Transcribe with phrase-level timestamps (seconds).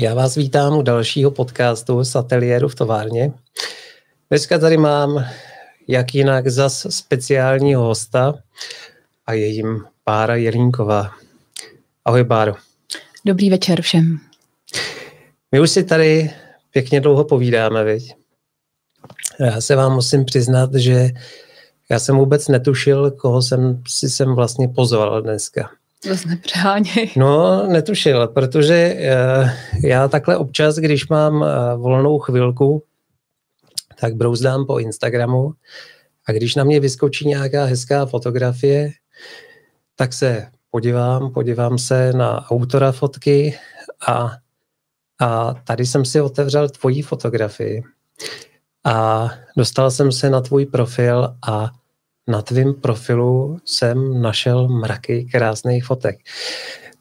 [0.00, 3.32] Já vás vítám u dalšího podcastu z ateliéru v továrně.
[4.30, 5.24] Dneska tady mám
[5.88, 8.34] jak jinak zas speciálního hosta
[9.26, 11.10] a je jim Bára Jelínková.
[12.04, 12.54] Ahoj Báro.
[13.24, 14.18] Dobrý večer všem.
[15.52, 16.30] My už si tady
[16.70, 18.14] pěkně dlouho povídáme, viď?
[19.40, 21.10] Já se vám musím přiznat, že
[21.90, 25.70] já jsem vůbec netušil, koho jsem si sem vlastně pozval dneska.
[26.04, 27.10] Zase nepřeháněj.
[27.16, 29.50] No, netušil, protože uh,
[29.84, 32.82] já takhle občas, když mám uh, volnou chvilku,
[34.00, 35.52] tak brouzdám po Instagramu
[36.26, 38.90] a když na mě vyskočí nějaká hezká fotografie,
[39.96, 43.58] tak se podívám, podívám se na autora fotky
[44.06, 44.30] a,
[45.20, 47.82] a tady jsem si otevřel tvoji fotografii
[48.84, 51.70] a dostal jsem se na tvůj profil a
[52.28, 56.18] na tvém profilu jsem našel mraky krásných fotek.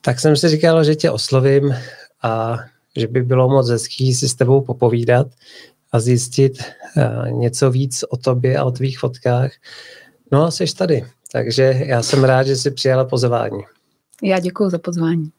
[0.02, 1.76] Tak jsem si říkal, že tě oslovím
[2.23, 2.58] a
[2.97, 5.28] že by bylo moc hezký si s tebou popovídat
[5.92, 6.53] a zjistit
[6.97, 9.52] uh, něco víc o tobě a o tvých fotkách.
[10.31, 13.64] No a jsi tady, takže já jsem rád, že jsi přijala pozvání.
[14.23, 15.31] Já děkuji za pozvání.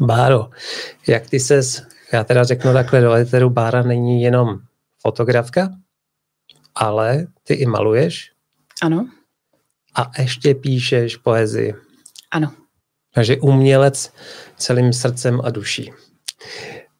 [0.00, 0.48] Báro,
[1.06, 4.58] jak ty ses, já teda řeknu takhle do eteru, Bára není jenom
[5.02, 5.70] fotografka,
[6.74, 8.30] ale ty i maluješ,
[8.82, 9.08] ano.
[9.94, 11.74] A ještě píšeš poezii.
[12.30, 12.52] Ano.
[13.14, 14.12] Takže umělec
[14.56, 15.92] celým srdcem a duší.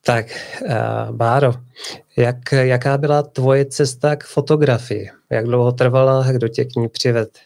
[0.05, 0.27] Tak,
[0.62, 1.55] uh, Báro,
[2.17, 5.11] jak, jaká byla tvoje cesta k fotografii?
[5.31, 7.39] Jak dlouho trvala, kdo tě k ní přived?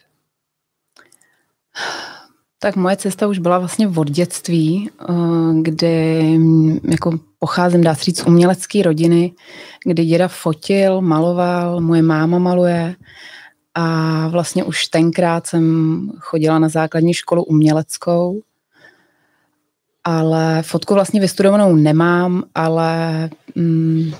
[2.59, 5.13] Tak moje cesta už byla vlastně od dětství, eh,
[5.61, 6.21] kde
[6.91, 9.33] jako pocházím, dá se říct, z umělecké rodiny,
[9.85, 12.95] kdy děda fotil, maloval, moje máma maluje
[13.75, 18.41] a vlastně už tenkrát jsem chodila na základní školu uměleckou,
[20.03, 24.13] ale fotku vlastně vystudovanou nemám, ale mm,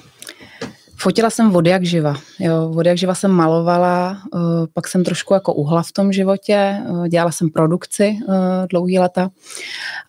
[1.03, 2.15] Fotila jsem vody jak živa.
[2.39, 4.41] Jo, vody jak živa jsem malovala, uh,
[4.73, 8.35] pak jsem trošku jako uhla v tom životě, uh, dělala jsem produkci uh,
[8.69, 9.29] dlouhý leta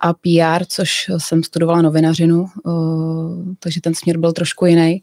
[0.00, 2.46] a PR, což jsem studovala novinařinu,
[3.58, 5.02] takže ten směr byl trošku jiný.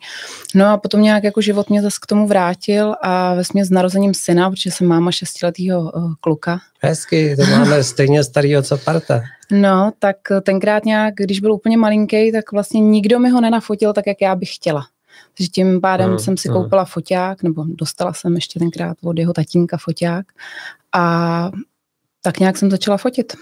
[0.55, 4.13] No a potom nějak jako život mě zase k tomu vrátil a ve s narozením
[4.13, 6.59] syna, protože jsem máma šestiletého kluka.
[6.79, 9.21] Hezky, to máme stejně starýho co parta.
[9.51, 14.07] No, tak tenkrát nějak, když byl úplně malinký, tak vlastně nikdo mi ho nenafotil tak,
[14.07, 14.83] jak já bych chtěla.
[15.37, 16.57] Takže tím pádem hmm, jsem si hmm.
[16.57, 20.25] koupila foťák, nebo dostala jsem ještě tenkrát od jeho tatínka foťák
[20.93, 21.51] a
[22.21, 23.33] tak nějak jsem začala fotit.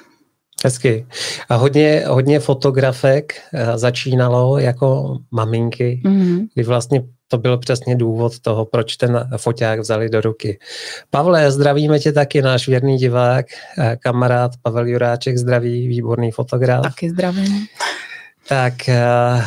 [0.63, 1.07] Hezky.
[1.49, 6.47] A hodně, hodně fotografek eh, začínalo jako maminky, mm-hmm.
[6.53, 10.59] kdy vlastně to byl přesně důvod toho, proč ten foťák vzali do ruky.
[11.09, 13.45] Pavle, zdravíme tě taky, náš věrný divák,
[13.77, 16.83] eh, kamarád Pavel Juráček, zdraví, výborný fotograf.
[16.83, 17.65] Taky zdravím.
[18.47, 19.45] Tak, eh,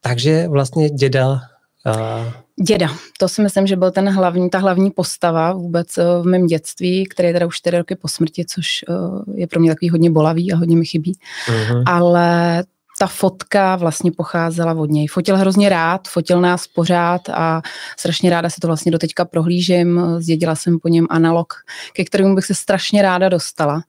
[0.00, 1.40] takže vlastně děda
[1.96, 2.32] Uh...
[2.62, 2.88] Děda,
[3.18, 7.06] to si myslím, že byl ten hlavní, ta hlavní postava vůbec eh, v mém dětství,
[7.06, 8.94] který je teda už čtyři roky po smrti, což eh,
[9.34, 11.18] je pro mě takový hodně bolavý a hodně mi chybí.
[11.48, 11.82] Uh-huh.
[11.86, 12.64] Ale
[13.00, 15.06] ta fotka vlastně pocházela od něj.
[15.06, 17.62] Fotil hrozně rád, fotil nás pořád a
[17.98, 20.00] strašně ráda si to vlastně doteďka prohlížím.
[20.18, 21.54] Zdědila jsem po něm analog,
[21.92, 23.82] ke kterému bych se strašně ráda dostala.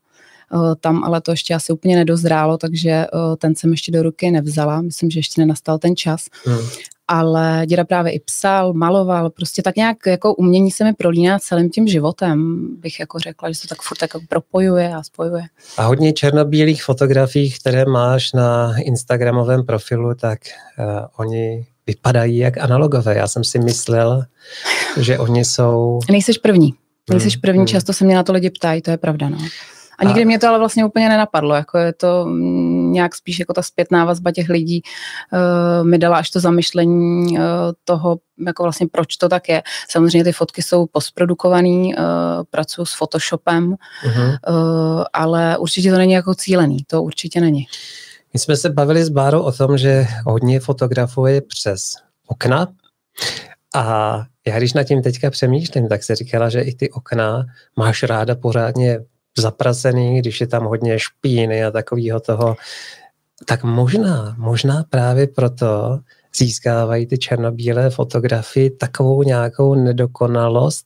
[0.54, 3.06] Eh, tam ale to ještě asi úplně nedozrálo, takže
[3.38, 4.81] ten jsem ještě do ruky nevzala.
[4.81, 6.26] Myslím, že ještě nenastal ten čas.
[6.46, 6.60] Hmm
[7.12, 11.70] ale děda právě i psal, maloval, prostě tak nějak jako umění se mi prolíná celým
[11.70, 15.44] tím životem, bych jako řekla, že se to tak furt jako propojuje a spojuje.
[15.78, 20.40] A hodně černobílých fotografií, které máš na Instagramovém profilu, tak
[20.80, 20.86] uh,
[21.18, 23.16] oni vypadají jak analogové.
[23.16, 24.24] Já jsem si myslel,
[24.98, 26.00] že oni jsou...
[26.12, 26.74] Nejseš první.
[27.09, 27.68] Nejseš hmm, první, hmm.
[27.68, 29.38] často se mě na to lidi ptají, to je pravda, no.
[30.00, 30.25] A nikdy a...
[30.25, 32.25] mě to ale vlastně úplně nenapadlo, jako je to
[32.91, 34.81] nějak spíš jako ta zpětná vazba těch lidí
[35.33, 37.44] uh, mi dala až to zamyšlení uh,
[37.83, 38.17] toho,
[38.47, 39.63] jako vlastně proč to tak je.
[39.89, 42.03] Samozřejmě ty fotky jsou postprodukovaný, uh,
[42.50, 44.38] pracuji s Photoshopem, uh-huh.
[44.50, 47.65] uh, ale určitě to není jako cílený, to určitě není.
[48.33, 51.95] My jsme se bavili s Bárou o tom, že hodně fotografuje přes
[52.27, 52.68] okna
[53.75, 54.15] a
[54.47, 57.45] já když nad tím teďka přemýšlím, tak se říkala, že i ty okna
[57.75, 59.00] máš ráda pořádně
[59.39, 62.56] zaprasený, když je tam hodně špíny a takového toho,
[63.45, 66.00] tak možná, možná právě proto
[66.36, 70.86] získávají ty černobílé fotografie takovou nějakou nedokonalost,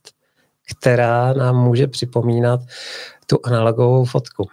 [0.77, 2.59] která nám může připomínat
[3.25, 4.47] tu analogovou fotku.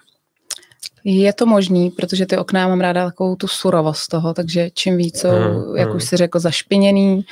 [1.05, 5.21] Je to možný, protože ty okna mám ráda takovou tu surovost toho, takže čím víc
[5.21, 5.97] jsou, hmm, jak hmm.
[5.97, 7.25] už si řekl, zašpiněný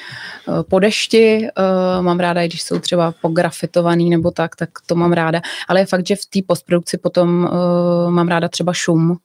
[0.49, 4.95] eh, po dešti, uh, mám ráda, i když jsou třeba pografitovaný nebo tak, tak to
[4.95, 5.41] mám ráda.
[5.69, 9.17] Ale je fakt, že v té postprodukci potom uh, mám ráda třeba šum,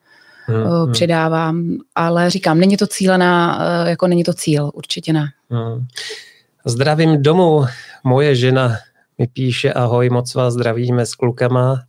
[0.46, 5.28] hmm, uh, přidávám, ale říkám, není to cílená, jako není to cíl, určitě ne.
[5.50, 5.86] Hmm.
[6.66, 7.66] Zdravím domů,
[8.04, 8.78] moje žena
[9.18, 11.84] mi píše ahoj, moc vás zdravíme s klukama,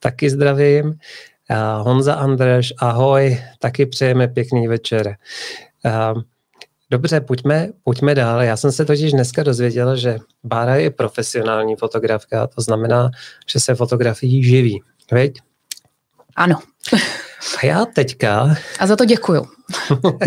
[0.00, 0.98] taky zdravím.
[1.50, 5.16] A Honza Andreš, ahoj, taky přejeme pěkný večer.
[6.90, 8.42] Dobře, pojďme, pojďme dál.
[8.42, 13.10] Já jsem se totiž dneska dozvěděl, že Bára je profesionální fotografka, to znamená,
[13.46, 14.82] že se fotografií živí,
[15.12, 15.38] veď?
[16.36, 16.58] Ano.
[17.62, 18.54] A já teďka...
[18.78, 19.46] A za to děkuju.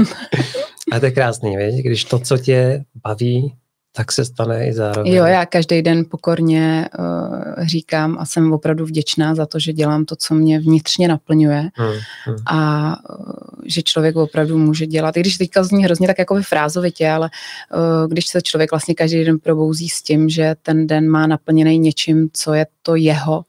[0.92, 1.75] a to je krásný, veď?
[1.75, 3.56] Když to, co tě baví,
[3.91, 5.13] tak se stane i zároveň.
[5.13, 10.06] Jo, já každý den pokorně uh, říkám a jsem opravdu vděčná za to, že dělám
[10.06, 11.94] to, co mě vnitřně naplňuje hmm,
[12.25, 12.38] hmm.
[12.45, 12.88] a
[13.19, 13.25] uh,
[13.65, 17.30] že člověk opravdu může dělat, i když teďka zní hrozně tak jako frázovitě, ale
[17.75, 21.80] uh, když se člověk vlastně každý den probouzí s tím, že ten den má naplněný
[21.80, 23.44] něčím, co je to jeho,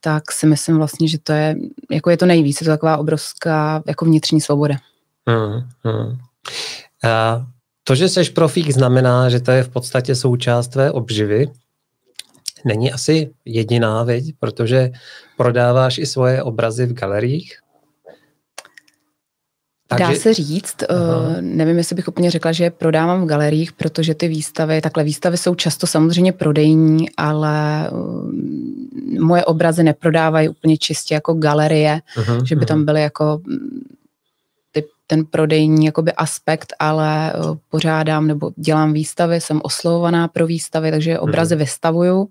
[0.00, 1.56] tak si myslím vlastně, že to je,
[1.90, 4.76] jako je to nejvíc, je to taková obrovská jako vnitřní svoboda.
[5.28, 6.18] Hmm, hmm.
[7.04, 7.46] A
[7.84, 11.46] to, že seš profík, znamená, že to je v podstatě součást tvé obživy.
[12.64, 14.90] Není asi jediná, věď, protože
[15.36, 17.58] prodáváš i svoje obrazy v galeriích.
[19.88, 20.04] Takže...
[20.04, 24.14] Dá se říct, uh, nevím, jestli bych úplně řekla, že je prodávám v galeriích, protože
[24.14, 28.32] ty výstavy, takhle výstavy jsou často samozřejmě prodejní, ale uh,
[29.20, 33.40] moje obrazy neprodávají úplně čistě jako galerie, uh-huh, že by tam byly jako
[35.06, 37.36] ten prodejní jakoby aspekt, ale eh,
[37.68, 41.58] pořádám nebo dělám výstavy, jsem oslovovaná pro výstavy, takže obrazy mm.
[41.58, 42.28] vystavuju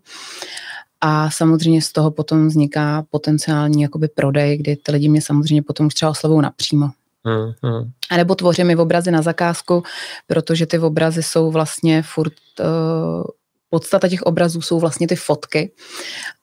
[1.02, 5.86] a samozřejmě z toho potom vzniká potenciální jakoby prodej, kdy ty lidi mě samozřejmě potom
[5.86, 6.90] už třeba oslovují napřímo.
[7.24, 7.92] Mm, mm.
[8.12, 9.84] A nebo tvořím i obrazy na zakázku,
[10.28, 13.24] protože ty obrazy jsou vlastně furt uh,
[13.70, 15.72] podstata těch obrazů jsou vlastně ty fotky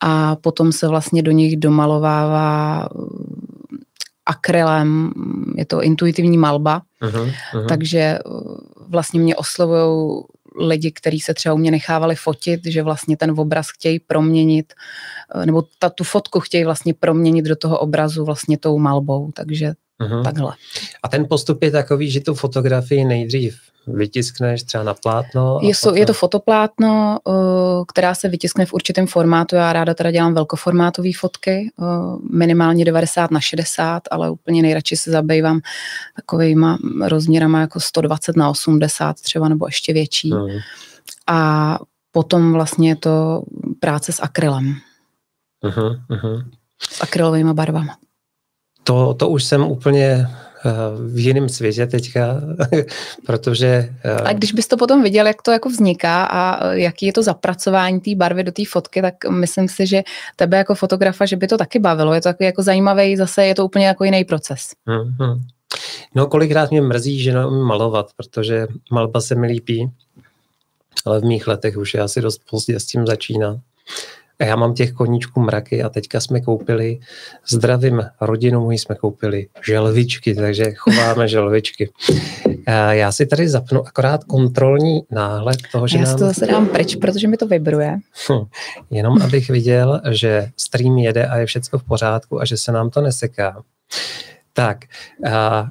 [0.01, 2.89] a potom se vlastně do nich domalovává
[4.27, 5.13] akrylem,
[5.57, 7.69] je to intuitivní malba, uh-huh, uh-huh.
[7.69, 8.57] takže uh,
[8.89, 10.23] vlastně mě oslovují
[10.61, 14.73] lidi, kteří se třeba u mě nechávali fotit, že vlastně ten obraz chtějí proměnit,
[15.35, 19.73] uh, nebo ta, tu fotku chtějí vlastně proměnit do toho obrazu vlastně tou malbou, takže
[20.01, 20.23] uh-huh.
[20.25, 20.53] takhle.
[21.03, 25.59] A ten postup je takový, že tu fotografii nejdřív vytiskneš třeba na plátno?
[25.63, 25.97] Je, potom...
[25.97, 27.35] je to fotoplátno, uh,
[27.89, 29.57] která se vytiskne v určitém formátu.
[29.57, 35.11] Já ráda teda dělám velkoformátové fotky, uh, minimálně 90 na 60, ale úplně nejradši se
[35.11, 35.61] zabývám
[36.17, 40.31] takovýma rozměrama jako 120 na 80 třeba, nebo ještě větší.
[40.31, 40.59] Hmm.
[41.27, 41.79] A
[42.13, 43.43] potom vlastně je to
[43.81, 44.75] práce s akrylem.
[45.65, 46.45] Uh-huh, uh-huh.
[46.91, 47.97] S akrylovými barvama.
[48.91, 50.27] To, to už jsem úplně
[51.07, 52.41] v jiném světě teďka,
[53.27, 53.95] protože...
[54.05, 57.13] Eh, a když bys to potom viděl, jak to jako vzniká a eh, jaký je
[57.13, 60.03] to zapracování té barvy do té fotky, tak myslím si, že
[60.37, 62.15] tebe jako fotografa, že by to taky bavilo.
[62.15, 64.71] Je to takový jako zajímavý, zase je to úplně jako jiný proces.
[64.89, 65.41] Mm-hmm.
[66.15, 69.91] No kolikrát mě mrzí, že nemám malovat, protože malba se mi líbí,
[71.07, 73.57] ale v mých letech už je asi dost pozdě s tím začínat.
[74.41, 76.99] A já mám těch koníčků mraky a teďka jsme koupili,
[77.49, 81.91] zdravím rodinu, my jsme koupili želvičky, takže chováme želvičky.
[82.67, 86.13] A já si tady zapnu akorát kontrolní náhled toho, že já nám...
[86.13, 87.99] Já to zase dám pryč, protože mi to vibruje.
[88.31, 88.45] Hm,
[88.91, 92.91] jenom abych viděl, že stream jede a je všechno v pořádku a že se nám
[92.91, 93.63] to neseká.
[94.53, 94.79] Tak,
[95.33, 95.69] a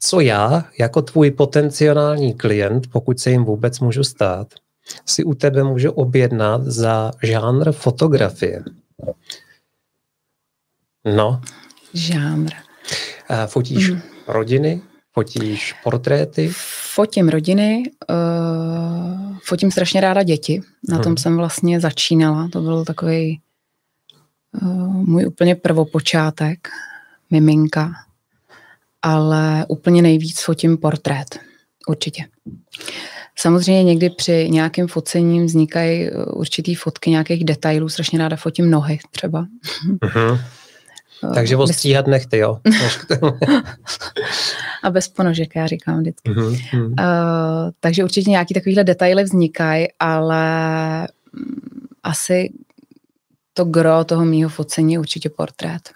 [0.00, 4.48] co já jako tvůj potenciální klient, pokud se jim vůbec můžu stát,
[5.06, 8.64] si u tebe můžu objednat za žánr fotografie.
[11.04, 11.40] No.
[11.94, 12.50] Žánr.
[13.28, 14.00] A fotíš mm.
[14.26, 16.50] rodiny, fotíš portréty?
[16.94, 20.60] Fotím rodiny, uh, fotím strašně ráda děti.
[20.88, 21.04] Na hmm.
[21.04, 22.48] tom jsem vlastně začínala.
[22.52, 23.40] To byl takový
[24.62, 26.68] uh, můj úplně prvopočátek,
[27.30, 27.92] miminka.
[29.02, 31.38] Ale úplně nejvíc fotím portrét.
[31.88, 32.24] Určitě.
[33.40, 37.88] Samozřejmě někdy při nějakém focení vznikají uh, určitý fotky nějakých detailů.
[37.88, 39.46] Strašně ráda fotím nohy třeba.
[40.02, 40.40] Uh-huh.
[41.34, 42.58] Takže ostříhat nechty, jo?
[44.82, 46.30] a bez ponožek, já říkám vždycky.
[46.30, 46.88] Uh-huh.
[46.88, 46.94] Uh,
[47.80, 50.42] takže určitě nějaký takovýhle detaily vznikají, ale
[51.32, 52.52] mm, asi
[53.54, 55.90] to gro toho mýho focení je určitě portrét.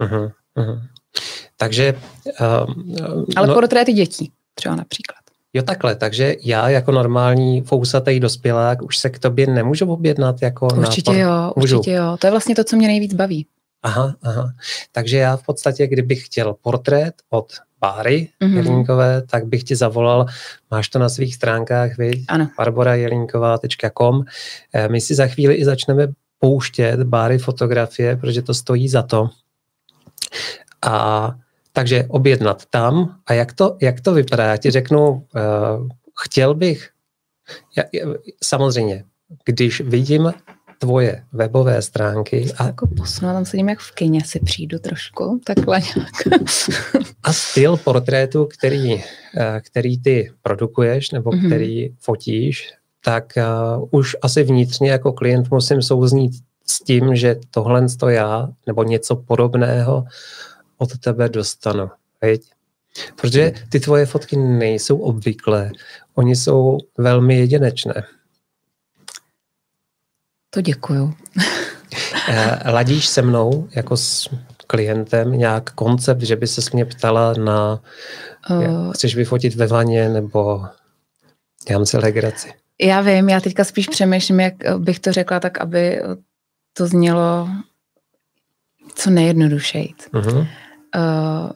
[0.00, 0.32] Uh-huh.
[0.56, 0.82] Uh-huh.
[1.56, 1.94] Takže...
[2.40, 2.74] Uh,
[3.36, 5.25] ale no, portréty dětí třeba například.
[5.56, 10.66] Jo, takhle, takže já jako normální fousatý dospělák už se k tobě nemůžu objednat jako
[10.66, 11.18] Určitě na...
[11.18, 11.78] jo, Můžu.
[11.78, 12.16] určitě jo.
[12.20, 13.46] To je vlastně to, co mě nejvíc baví.
[13.82, 14.52] Aha, aha.
[14.92, 18.56] Takže já v podstatě, kdybych chtěl portrét od Báry mm-hmm.
[18.56, 20.26] Jelínkové, tak bych ti zavolal,
[20.70, 22.24] máš to na svých stránkách, viď?
[22.28, 22.48] Ano.
[22.58, 24.24] barbarajelínková.com.
[24.74, 26.06] Eh, my si za chvíli i začneme
[26.38, 29.28] pouštět Báry fotografie, protože to stojí za to.
[30.82, 31.34] A
[31.76, 34.44] takže objednat tam a jak to, jak to vypadá?
[34.44, 35.88] Já ti řeknu, uh,
[36.24, 36.88] chtěl bych,
[37.76, 37.84] já,
[38.44, 39.04] samozřejmě,
[39.44, 40.32] když vidím
[40.78, 42.52] tvoje webové stránky.
[42.58, 46.42] A jako posunu, tam sedím jak v kyně, si přijdu trošku, takhle nějak.
[47.22, 51.46] a styl portrétu, který, eh, který ty produkuješ nebo mm-hmm.
[51.46, 52.72] který fotíš,
[53.04, 56.32] tak uh, už asi vnitřně jako klient musím souznít
[56.66, 60.04] s tím, že tohle to já nebo něco podobného
[60.78, 61.90] od tebe dostanu.
[62.22, 62.42] Veď?
[63.16, 65.70] Protože ty tvoje fotky nejsou obvyklé,
[66.14, 68.04] oni jsou velmi jedinečné.
[70.50, 71.14] To děkuju.
[72.28, 74.30] Eh, ladíš se mnou jako s
[74.66, 77.80] klientem nějak koncept, že by se mě ptala na
[78.50, 80.64] uh, chceš vyfotit ve vaně nebo
[81.72, 82.52] mám si legraci.
[82.80, 86.02] Já vím, já teďka spíš přemýšlím, jak bych to řekla tak, aby
[86.72, 87.48] to znělo
[88.94, 89.96] co nejjednodušejt.
[90.12, 90.48] Uh-huh.
[90.96, 91.50] Uh,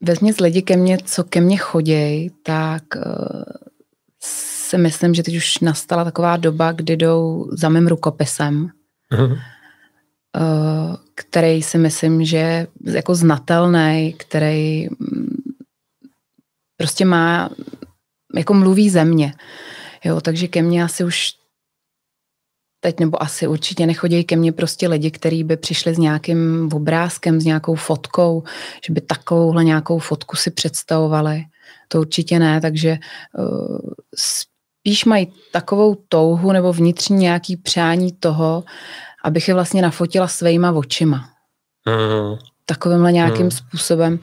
[0.00, 3.42] vezmě z lidi ke mně, co ke mně chodějí, tak uh,
[4.22, 8.68] si myslím, že teď už nastala taková doba, kdy jdou za mým rukopisem,
[9.12, 9.32] uh-huh.
[9.32, 15.36] uh, který si myslím, že je jako znatelný, který mm,
[16.76, 17.50] prostě má,
[18.34, 19.34] jako mluví země.
[20.04, 21.32] Jo, takže ke mně asi už
[22.84, 27.40] teď nebo asi určitě nechodí ke mně prostě lidi, kteří by přišli s nějakým obrázkem,
[27.40, 28.42] s nějakou fotkou,
[28.86, 31.44] že by takovouhle nějakou fotku si představovali.
[31.88, 32.98] To určitě ne, takže
[33.38, 33.78] uh,
[34.14, 38.64] spíš mají takovou touhu nebo vnitřní nějaký přání toho,
[39.24, 41.24] abych je vlastně nafotila svýma očima.
[41.88, 42.36] Mm.
[42.66, 43.50] Takovýmhle nějakým mm.
[43.50, 44.18] způsobem.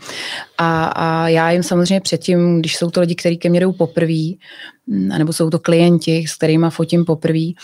[0.57, 4.37] A, a já jim samozřejmě předtím, když jsou to lidi, kteří ke mně jdou poprvé,
[4.87, 7.57] nebo jsou to klienti, s kterými fotím poprvé,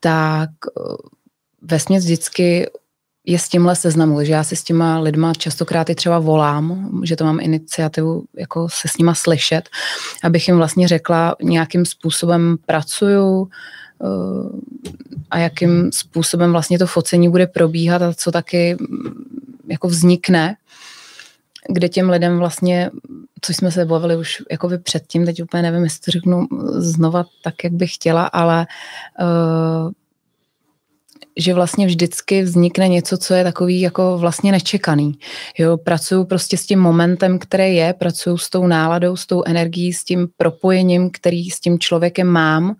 [0.00, 0.80] tak eh,
[1.62, 2.66] vesměs vždycky
[3.26, 7.16] je s tímhle seznamu, že já si s těma lidma častokrát i třeba volám, že
[7.16, 9.68] to mám iniciativu jako se s nima slyšet,
[10.24, 13.48] abych jim vlastně řekla, nějakým způsobem pracuju
[14.02, 14.06] eh,
[15.30, 19.24] a jakým způsobem vlastně to focení bude probíhat a co taky mm,
[19.68, 20.56] jako vznikne,
[21.68, 22.90] kde těm lidem vlastně,
[23.40, 26.46] co jsme se bavili už jako by předtím, teď úplně nevím, jestli to řeknu
[26.76, 28.66] znova tak, jak bych chtěla, ale
[29.20, 29.90] uh,
[31.36, 35.18] že vlastně vždycky vznikne něco, co je takový jako vlastně nečekaný.
[35.58, 39.92] Jo, pracuju prostě s tím momentem, který je, pracuju s tou náladou, s tou energií,
[39.92, 42.74] s tím propojením, který s tím člověkem mám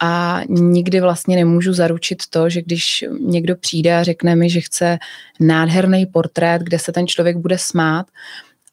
[0.00, 4.98] a nikdy vlastně nemůžu zaručit to, že když někdo přijde a řekne mi, že chce
[5.40, 8.06] nádherný portrét, kde se ten člověk bude smát,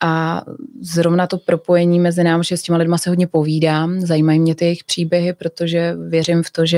[0.05, 0.41] a
[0.81, 4.65] zrovna to propojení mezi námi, že s těma lidma se hodně povídám, zajímají mě ty
[4.65, 6.77] jejich příběhy, protože věřím v to, že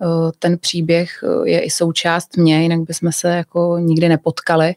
[0.00, 4.74] uh, ten příběh uh, je i součást mě, jinak bychom se jako nikdy nepotkali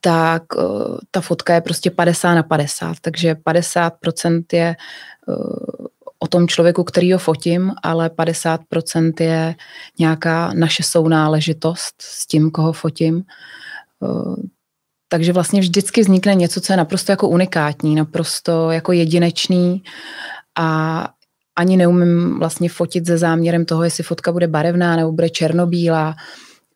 [0.00, 4.76] tak uh, ta fotka je prostě 50 na 50, takže 50% je
[6.22, 9.54] o tom člověku, který ho fotím, ale 50% je
[9.98, 13.22] nějaká naše sounáležitost s tím, koho fotím.
[15.08, 19.82] Takže vlastně vždycky vznikne něco, co je naprosto jako unikátní, naprosto jako jedinečný
[20.58, 21.08] a
[21.56, 26.16] ani neumím vlastně fotit se záměrem toho, jestli fotka bude barevná nebo bude černobílá.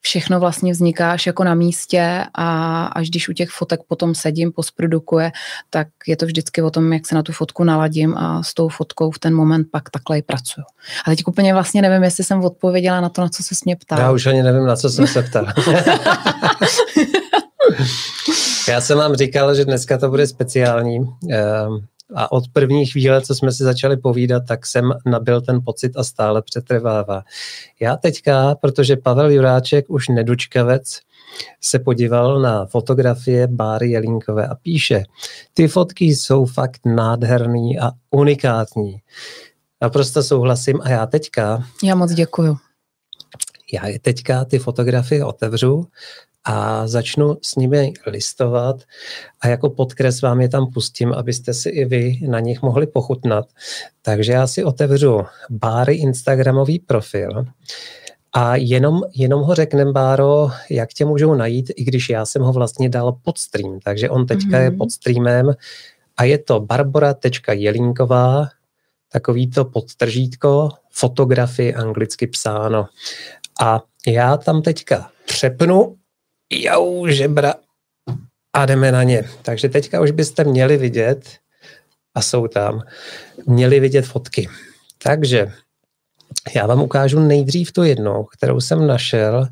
[0.06, 4.52] Všechno vlastně vzniká až jako na místě a až když u těch fotek potom sedím,
[4.52, 5.32] posprodukuje,
[5.70, 8.68] tak je to vždycky o tom, jak se na tu fotku naladím a s tou
[8.68, 10.64] fotkou v ten moment pak takhle i pracuju.
[11.06, 13.99] A teď úplně vlastně nevím, jestli jsem odpověděla na to, na co se mě ptal.
[13.99, 15.46] Já už ani nevím, na co jsem se ptal.
[18.68, 20.99] Já jsem vám říkal, že dneska to bude speciální
[21.30, 21.84] ehm,
[22.14, 26.04] a od první chvíle, co jsme si začali povídat, tak jsem nabil ten pocit a
[26.04, 27.23] stále přetrvává.
[27.80, 31.00] Já teďka, protože Pavel Juráček už nedočkavec,
[31.61, 35.04] se podíval na fotografie Báry Jelínkové a píše,
[35.54, 39.00] ty fotky jsou fakt nádherný a unikátní.
[39.83, 41.64] Naprosto souhlasím a já teďka...
[41.83, 42.56] Já moc děkuju.
[43.73, 45.87] Já je teďka ty fotografie otevřu
[46.44, 48.82] a začnu s nimi listovat
[49.40, 53.48] a jako podkres vám je tam pustím, abyste si i vy na nich mohli pochutnat.
[54.02, 57.44] Takže já si otevřu Báry Instagramový profil
[58.32, 62.52] a jenom, jenom ho řeknem, Báro, jak tě můžou najít, i když já jsem ho
[62.52, 64.62] vlastně dal pod stream, takže on teďka mm-hmm.
[64.62, 64.78] je mhm.
[64.78, 65.54] pod streamem
[66.16, 68.48] a je to barbora.jelínková,
[69.12, 72.86] takový to podtržítko, fotografii anglicky psáno.
[73.60, 75.96] A já tam teďka přepnu
[76.62, 77.54] jau, žebra
[78.52, 79.25] a jdeme na ně.
[79.42, 81.38] Takže teďka už byste měli vidět,
[82.14, 82.82] a jsou tam,
[83.46, 84.49] měli vidět fotky.
[85.02, 85.52] Takže
[86.56, 89.49] já vám ukážu nejdřív tu jednou, kterou jsem našel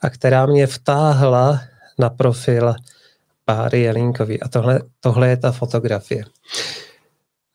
[0.00, 1.60] a která mě vtáhla
[1.98, 2.74] na profil
[3.46, 4.40] Báry Jelínkový.
[4.40, 6.24] A tohle, tohle je ta fotografie.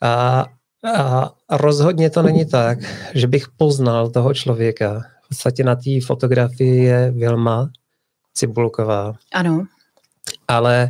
[0.01, 0.45] A,
[0.95, 2.79] a rozhodně to není tak,
[3.13, 5.03] že bych poznal toho člověka.
[5.21, 7.69] V podstatě na té fotografii je Vilma
[8.37, 9.13] Cibulková.
[9.33, 9.65] Ano.
[10.47, 10.89] Ale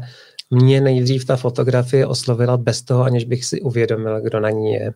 [0.50, 4.92] mě nejdřív ta fotografie oslovila bez toho, aniž bych si uvědomil, kdo na ní je.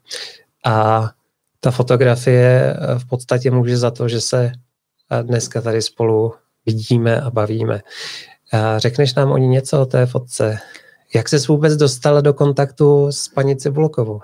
[0.66, 1.10] A
[1.60, 4.52] ta fotografie v podstatě může za to, že se
[5.22, 6.34] dneska tady spolu
[6.66, 7.82] vidíme a bavíme.
[8.54, 10.58] A řekneš nám o ní něco o té fotce?
[11.16, 14.22] Jak se vůbec dostala do kontaktu s paní Cibulkovou?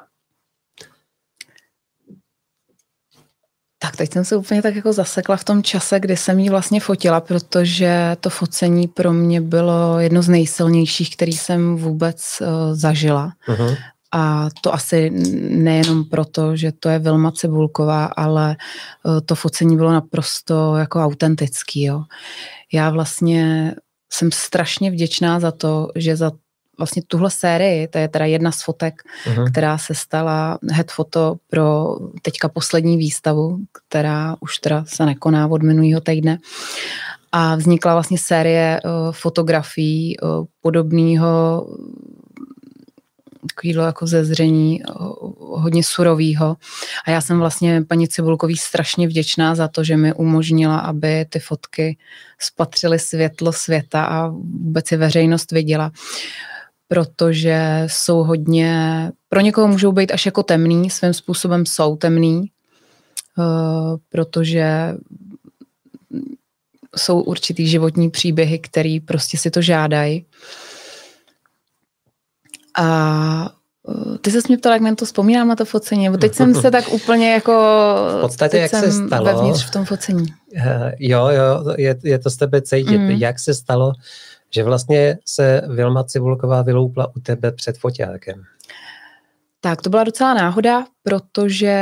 [3.80, 6.80] Tak teď jsem se úplně tak jako zasekla v tom čase, kdy jsem ji vlastně
[6.80, 13.32] fotila, protože to focení pro mě bylo jedno z nejsilnějších, který jsem vůbec uh, zažila.
[13.48, 13.78] Uh-huh.
[14.12, 15.10] A to asi
[15.50, 18.56] nejenom proto, že to je Vilma Cibulková, ale
[19.04, 21.84] uh, to focení bylo naprosto jako autentický.
[21.84, 22.04] Jo.
[22.74, 23.76] Já vlastně
[24.14, 26.32] jsem strašně vděčná za to, že za
[26.78, 29.52] vlastně tuhle sérii, to je teda jedna z fotek, uh-huh.
[29.52, 35.64] která se stala head foto pro teďka poslední výstavu, která už teda se nekoná od
[35.64, 36.38] minulého týdne.
[37.32, 41.28] A vznikla vlastně série uh, fotografií uh, podobného
[43.48, 44.82] takovýhle jako zezření
[45.38, 46.56] hodně surovýho.
[47.06, 51.40] A já jsem vlastně paní Cibulkový strašně vděčná za to, že mi umožnila, aby ty
[51.40, 51.98] fotky
[52.40, 55.92] spatřily světlo světa a vůbec je veřejnost viděla
[56.88, 62.52] protože jsou hodně, pro někoho můžou být až jako temný, svým způsobem jsou temný,
[63.38, 64.96] uh, protože
[66.96, 70.26] jsou určitý životní příběhy, který prostě si to žádají.
[72.78, 73.50] A
[73.90, 76.56] eh, ty se mě ptala, jak mě to vzpomínám na to focení, nebo teď jsem
[76.56, 77.52] se tak úplně jako...
[78.18, 79.26] V podstatě, jak se stalo...
[79.26, 80.26] Vevnitř v tom focení.
[80.56, 82.98] Uh, jo, jo, je, je to z tebe cítit.
[82.98, 83.10] Mm.
[83.10, 83.94] Jak se stalo,
[84.52, 88.44] že vlastně se Vilma Cibulková vyloupla u tebe před foťákem.
[89.62, 91.76] Tak, to byla docela náhoda, protože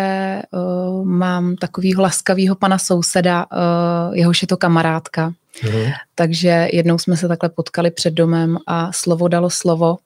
[0.52, 5.34] uh, mám takový laskavýho pana souseda, uh, jehož je to kamarádka.
[5.62, 5.94] Mm-hmm.
[6.16, 9.98] Takže jednou jsme se takhle potkali před domem a slovo dalo slovo.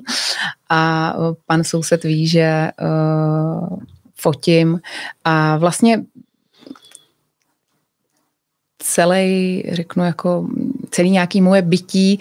[0.68, 3.78] a uh, pan soused ví, že uh,
[4.14, 4.80] fotím.
[5.24, 6.04] A vlastně
[8.78, 10.48] celý, řeknu jako
[10.92, 12.18] celý nějaký moje bytí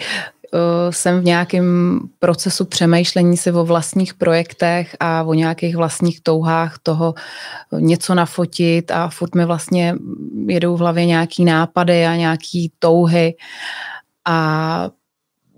[0.54, 6.80] uh, jsem v nějakém procesu přemýšlení si o vlastních projektech a o nějakých vlastních touhách
[6.84, 7.14] toho
[7.80, 9.96] něco nafotit a furt mi vlastně
[10.48, 13.36] jedou v hlavě nějaký nápady a nějaký touhy.
[14.26, 14.90] A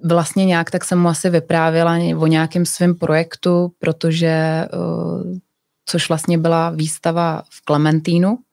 [0.04, 5.38] vlastně nějak tak jsem mu asi vyprávěla o nějakém svém projektu, protože uh,
[5.86, 8.53] což vlastně byla výstava v Klementínu, Eh,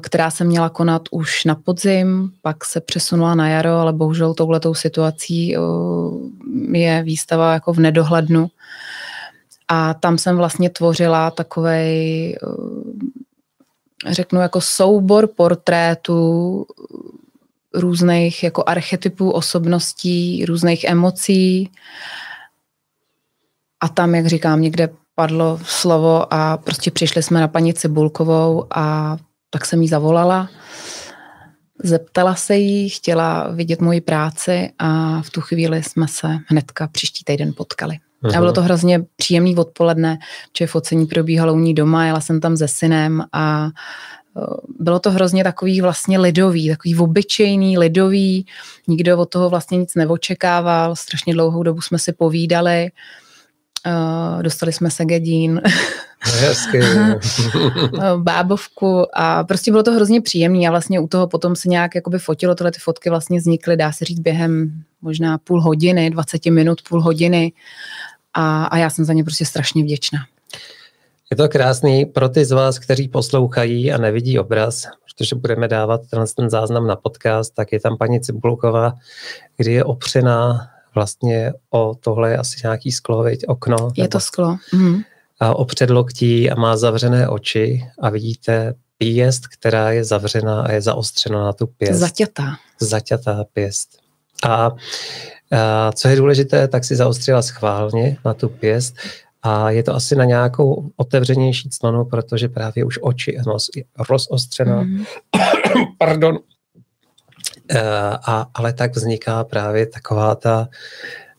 [0.00, 4.74] která se měla konat už na podzim, pak se přesunula na jaro, ale bohužel touhletou
[4.74, 8.48] situací eh, je výstava jako v nedohlednu.
[9.68, 12.36] A tam jsem vlastně tvořila takovej,
[14.06, 16.66] eh, řeknu, jako soubor portrétů
[17.74, 21.70] různých jako archetypů osobností, různých emocí.
[23.80, 29.16] A tam, jak říkám, někde padlo slovo a prostě přišli jsme na paní Cibulkovou a
[29.50, 30.48] tak jsem jí zavolala,
[31.82, 37.24] zeptala se jí, chtěla vidět moji práci a v tu chvíli jsme se hnedka příští
[37.24, 37.98] týden potkali.
[38.22, 38.36] Aha.
[38.36, 40.18] A bylo to hrozně příjemný odpoledne,
[40.52, 43.70] protože focení probíhalo u ní doma, jela jsem tam se synem a e,
[44.78, 48.46] bylo to hrozně takový vlastně lidový, takový obyčejný, lidový,
[48.88, 52.90] nikdo od toho vlastně nic neočekával, strašně dlouhou dobu jsme si povídali,
[53.86, 55.60] Uh, dostali jsme se gedín,
[56.22, 56.80] Hezky.
[58.16, 62.18] bábovku a prostě bylo to hrozně příjemné a vlastně u toho potom se nějak jakoby
[62.18, 66.82] fotilo, tyhle ty fotky vlastně vznikly, dá se říct, během možná půl hodiny, 20 minut,
[66.88, 67.52] půl hodiny
[68.34, 70.18] a, a já jsem za ně prostě strašně vděčná.
[71.30, 76.00] Je to krásný pro ty z vás, kteří poslouchají a nevidí obraz, protože budeme dávat
[76.10, 78.92] tenhle ten záznam na podcast, tak je tam paní Cibulková,
[79.56, 83.76] kdy je opřená vlastně o tohle je asi nějaký sklo, veď, okno.
[83.96, 84.56] Je to sklo.
[84.72, 85.00] Mm.
[85.40, 90.80] A o předloktí a má zavřené oči a vidíte pěst, která je zavřená a je
[90.80, 92.00] zaostřena na tu pěst.
[92.00, 92.56] Zaťatá.
[92.80, 93.88] Zaťatá pěst.
[94.44, 94.70] A,
[95.52, 98.94] a co je důležité, tak si zaostřila schválně na tu pěst
[99.42, 103.84] a je to asi na nějakou otevřenější clonu, protože právě už oči a nos je
[104.08, 104.82] rozostřená.
[104.82, 105.04] Mm.
[105.98, 106.38] Pardon.
[107.70, 110.68] Eh, a, ale tak vzniká právě taková ta,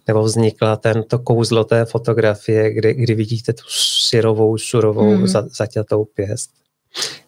[0.08, 3.64] nebo vznikla tento kouzlo té fotografie, kdy, kdy vidíte tu
[4.10, 5.28] syrovou, surovou, mm.
[5.28, 6.52] za, zaťatou pěst.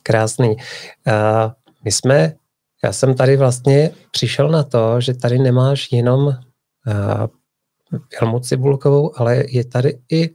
[0.04, 0.50] Krásný.
[0.50, 1.52] Uh,
[1.84, 2.34] my jsme,
[2.84, 6.36] já jsem tady vlastně přišel na to, že tady nemáš jenom
[8.20, 10.34] Helmu Cibulkovou, ale je tady i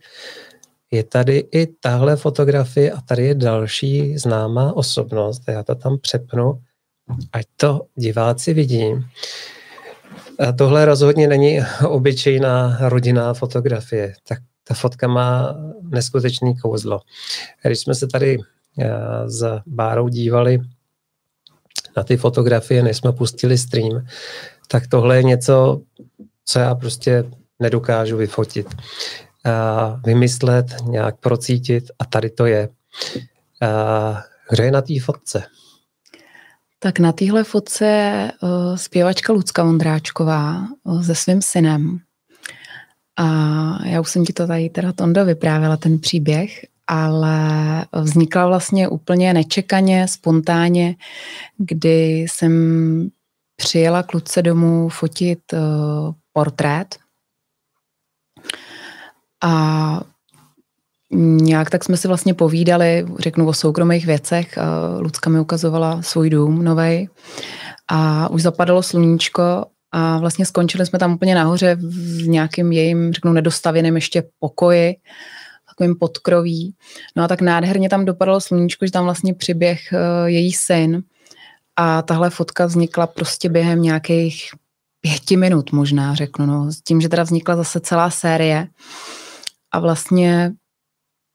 [0.90, 5.42] je tady i tahle fotografie a tady je další známá osobnost.
[5.48, 6.60] Já to tam přepnu,
[7.32, 9.04] ať to diváci vidí.
[10.38, 14.14] A tohle rozhodně není obyčejná rodinná fotografie.
[14.28, 17.00] Tak ta fotka má neskutečný kouzlo.
[17.62, 18.38] Když jsme se tady
[18.78, 18.90] eh,
[19.30, 20.60] s Bárou dívali
[21.96, 24.06] na ty fotografie, než jsme pustili stream,
[24.68, 25.80] tak tohle je něco,
[26.44, 27.24] co já prostě
[27.60, 28.66] nedokážu vyfotit,
[30.04, 32.68] vymyslet, nějak procítit a tady to je.
[34.50, 35.42] Kdo je na té fotce?
[36.78, 38.32] Tak na téhle fotce je
[38.74, 40.68] zpěvačka Lucka Vondráčková
[41.02, 41.98] se svým synem.
[43.16, 43.24] A
[43.86, 47.38] já už jsem ti to tady teda Tondo vyprávěla, ten příběh, ale
[47.92, 50.96] vznikla vlastně úplně nečekaně, spontánně,
[51.56, 53.10] kdy jsem
[53.56, 55.40] přijela kluce domů fotit
[56.32, 56.96] portrét
[59.42, 60.00] a
[61.12, 64.58] nějak tak jsme si vlastně povídali, řeknu o soukromých věcech.
[64.98, 67.08] Lucka mi ukazovala svůj dům novej
[67.88, 73.32] a už zapadalo sluníčko a vlastně skončili jsme tam úplně nahoře v nějakým jejím, řeknu,
[73.32, 74.96] nedostavěném ještě pokoji,
[75.68, 76.74] takovým podkroví.
[77.16, 81.02] No a tak nádherně tam dopadalo sluníčko, že tam vlastně přiběh uh, její syn
[81.76, 84.50] a tahle fotka vznikla prostě během nějakých
[85.00, 88.66] pěti minut možná, řeknu, no, s tím, že teda vznikla zase celá série
[89.72, 90.52] a vlastně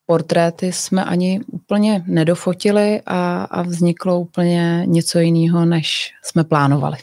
[0.06, 6.98] portréty jsme ani úplně nedofotili a, a vzniklo úplně něco jiného, než jsme plánovali.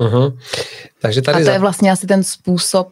[0.00, 0.38] Uh-huh.
[1.00, 1.52] Takže tady a to za...
[1.52, 2.88] je vlastně asi ten způsob,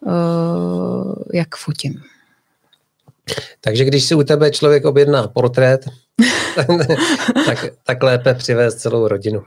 [0.00, 2.02] uh, jak fotím.
[3.60, 5.88] Takže když si u tebe člověk objedná portrét,
[7.46, 9.42] tak, tak lépe přivést celou rodinu.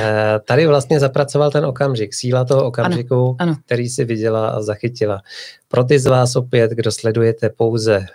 [0.00, 3.56] Eh, tady vlastně zapracoval ten okamžik, síla toho okamžiku, ano, ano.
[3.66, 5.22] který si viděla a zachytila.
[5.68, 8.06] Pro ty z vás opět, kdo sledujete pouze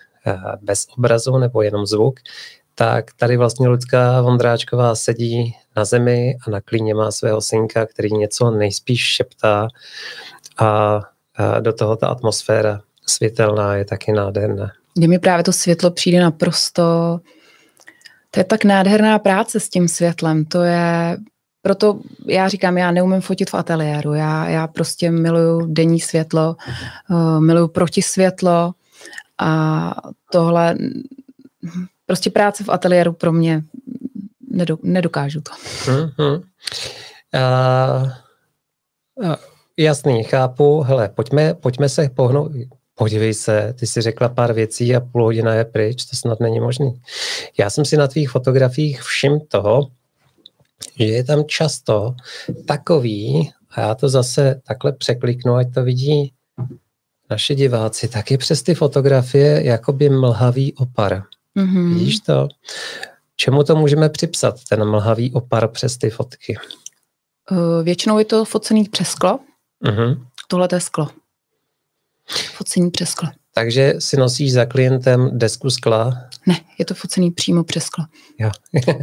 [0.61, 2.19] bez obrazu nebo jenom zvuk,
[2.75, 8.11] tak tady vlastně Lucka Vondráčková sedí na zemi a na klíně má svého synka, který
[8.11, 9.67] něco nejspíš šeptá
[10.57, 10.99] a
[11.59, 14.71] do toho ta atmosféra světelná je taky nádherná.
[14.95, 17.19] Mně mi právě to světlo přijde naprosto
[18.35, 20.45] to je tak nádherná práce s tím světlem.
[20.45, 21.17] To je,
[21.61, 24.13] proto já říkám, já neumím fotit v ateliéru.
[24.13, 26.55] Já, já prostě miluju denní světlo,
[27.09, 28.73] uh, miluju protisvětlo
[29.37, 29.91] a
[30.31, 30.75] tohle
[32.05, 33.63] prostě práce v ateliéru pro mě
[34.83, 35.51] nedokážu to.
[35.51, 36.43] Uh-huh.
[37.35, 38.11] Uh,
[39.15, 39.35] uh,
[39.77, 40.81] jasný, chápu.
[40.81, 42.51] Hele, pojďme, pojďme se pohnout,
[42.95, 46.59] podívej se, ty si řekla pár věcí a půl hodina je pryč, to snad není
[46.59, 47.01] možný.
[47.59, 49.81] Já jsem si na tvých fotografiích všim toho,
[50.99, 52.15] že je tam často
[52.67, 56.33] takový, a já to zase takhle překliknu, ať to vidí
[57.29, 61.23] naši diváci, taky přes ty fotografie jakoby mlhavý opar.
[61.57, 61.93] Mm-hmm.
[61.93, 62.47] Vidíš to?
[63.35, 66.57] Čemu to můžeme připsat, ten mlhavý opar přes ty fotky?
[67.51, 69.39] Uh, většinou je to focený přes sklo.
[69.85, 70.25] Mm-hmm.
[70.47, 71.09] Tohle to je sklo.
[72.53, 73.29] Focení přes sklo.
[73.53, 76.29] Takže si nosíš za klientem desku skla?
[76.45, 78.05] Ne, je to focený přímo přes sklo.
[78.39, 78.51] Jo.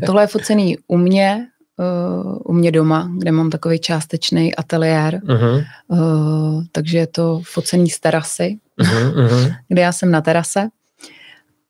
[0.06, 1.46] Tohle je focený u mě,
[1.78, 5.66] uh, u mě doma, kde mám takový částečný ateliér, uh-huh.
[5.88, 10.68] uh, takže je to focený z terasy, uh-huh, kde já jsem na terase.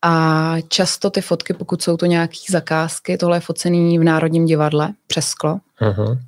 [0.04, 4.92] A často ty fotky, pokud jsou to nějaké zakázky, tohle je focený v Národním divadle
[5.06, 6.18] přes sklo, uh-huh.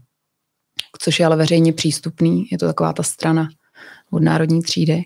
[0.99, 3.49] což je ale veřejně přístupný, je to taková ta strana
[4.11, 5.05] od Národní třídy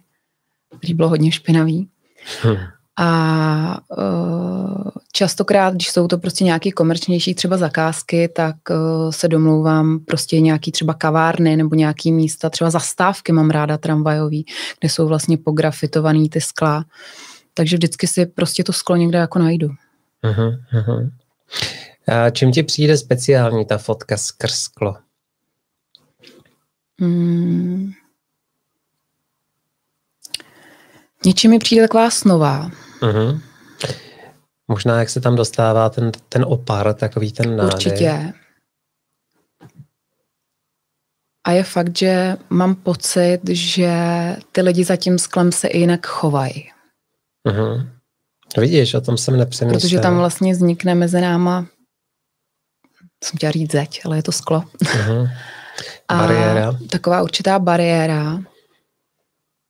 [0.77, 1.89] který bylo hodně špinavý.
[2.43, 2.57] Hmm.
[3.01, 9.99] A uh, častokrát, když jsou to prostě nějaké komerčnější třeba zakázky, tak uh, se domlouvám
[9.99, 14.47] prostě nějaký třeba kavárny nebo nějaký místa, třeba zastávky mám ráda tramvajový,
[14.81, 16.85] kde jsou vlastně pografitovaný ty skla.
[17.55, 19.69] Takže vždycky si prostě to sklo někde jako najdu.
[20.25, 21.11] Uh-huh.
[22.07, 24.97] A čím ti přijde speciální ta fotka skrz sklo?
[27.01, 27.93] Hmm.
[31.25, 32.71] Něčím mi přijde taková snová.
[33.01, 33.41] Uh-huh.
[34.69, 37.75] Možná, jak se tam dostává ten, ten opar, takový ten nádej.
[37.75, 38.33] Určitě.
[41.47, 43.91] A je fakt, že mám pocit, že
[44.53, 46.71] ty lidi za tím sklem se i jinak chovají.
[47.49, 47.89] Uh-huh.
[48.59, 49.81] Vidíš, o tom jsem nepřemýšlel.
[49.81, 51.67] Protože tam vlastně vznikne mezi náma,
[53.25, 54.61] jsem chtěla říct zeď, ale je to sklo.
[54.83, 55.31] Uh-huh.
[56.13, 56.69] Bariéra.
[56.69, 58.43] A taková určitá bariéra.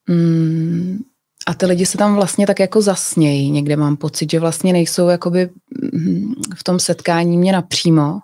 [0.08, 0.98] Mm,
[1.46, 3.50] a ty lidi se tam vlastně tak jako zasnějí.
[3.50, 5.50] Někde mám pocit, že vlastně nejsou jakoby
[5.92, 8.18] mm, v tom setkání mě napřímo,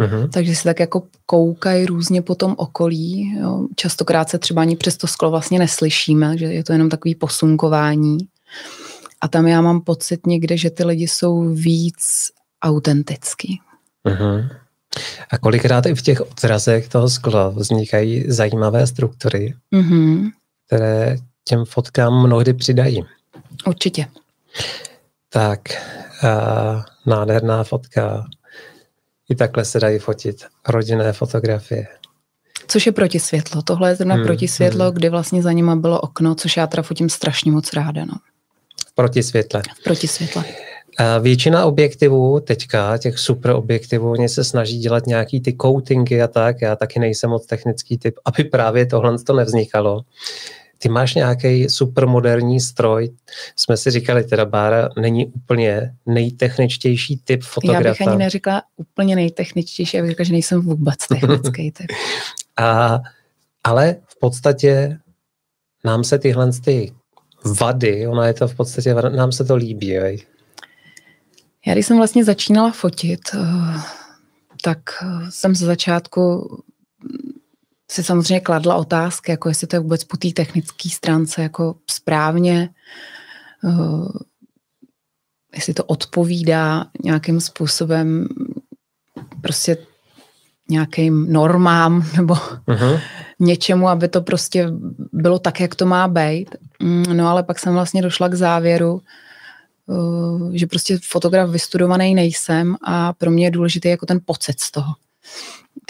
[0.00, 0.28] uh-huh.
[0.28, 3.36] takže si tak jako koukají různě po tom okolí.
[3.40, 3.66] Jo.
[3.76, 8.18] Častokrát se třeba ani přes to sklo vlastně neslyšíme, že je to jenom takový posunkování.
[9.20, 12.30] A tam já mám pocit někde, že ty lidi jsou víc
[12.64, 13.60] autentický.
[14.08, 14.50] Uh-huh.
[15.30, 20.30] A kolikrát i v těch odrazech toho skla vznikají zajímavé struktury, uh-huh.
[20.66, 23.04] které těm fotkám mnohdy přidají.
[23.66, 24.06] Určitě.
[25.28, 25.60] Tak,
[26.24, 28.26] a nádherná fotka.
[29.28, 31.86] I takhle se dají fotit rodinné fotografie.
[32.68, 33.62] Což je protisvětlo.
[33.62, 34.94] Tohle je zrovna hmm, protisvětlo, hmm.
[34.94, 38.04] kdy vlastně za nima bylo okno, což já teda fotím strašně moc ráda.
[38.04, 38.14] No.
[38.88, 39.62] V protisvětle.
[39.80, 40.44] V protisvětle.
[40.98, 46.26] A většina objektivů teďka, těch super objektivů, oni se snaží dělat nějaký ty coatingy a
[46.26, 46.62] tak.
[46.62, 50.00] Já taky nejsem moc technický typ, aby právě tohle to nevznikalo
[50.82, 53.10] ty máš nějaký supermoderní stroj.
[53.56, 57.86] Jsme si říkali, teda Bára není úplně nejtechničtější typ fotografa.
[57.86, 61.86] Já bych ani neřekla úplně nejtechničtější, já bych řekla, že nejsem vůbec technický typ.
[62.56, 63.00] A,
[63.64, 64.98] ale v podstatě
[65.84, 66.92] nám se tyhle ty
[67.60, 69.86] vady, ona je to v podstatě, nám se to líbí.
[69.86, 70.26] Jej.
[71.66, 73.38] Já když jsem vlastně začínala fotit, eh,
[74.62, 76.48] tak eh, jsem ze začátku
[77.90, 82.70] si samozřejmě kladla otázky, jako jestli to je vůbec po té technické stránce jako správně,
[83.64, 84.08] uh,
[85.54, 88.28] jestli to odpovídá nějakým způsobem
[89.40, 89.76] prostě
[90.68, 93.00] nějakým normám nebo uh-huh.
[93.38, 94.66] něčemu, aby to prostě
[95.12, 96.56] bylo tak, jak to má být.
[96.82, 99.02] Mm, no ale pak jsem vlastně došla k závěru,
[99.86, 104.70] uh, že prostě fotograf vystudovaný nejsem a pro mě je důležitý jako ten pocit z
[104.70, 104.92] toho.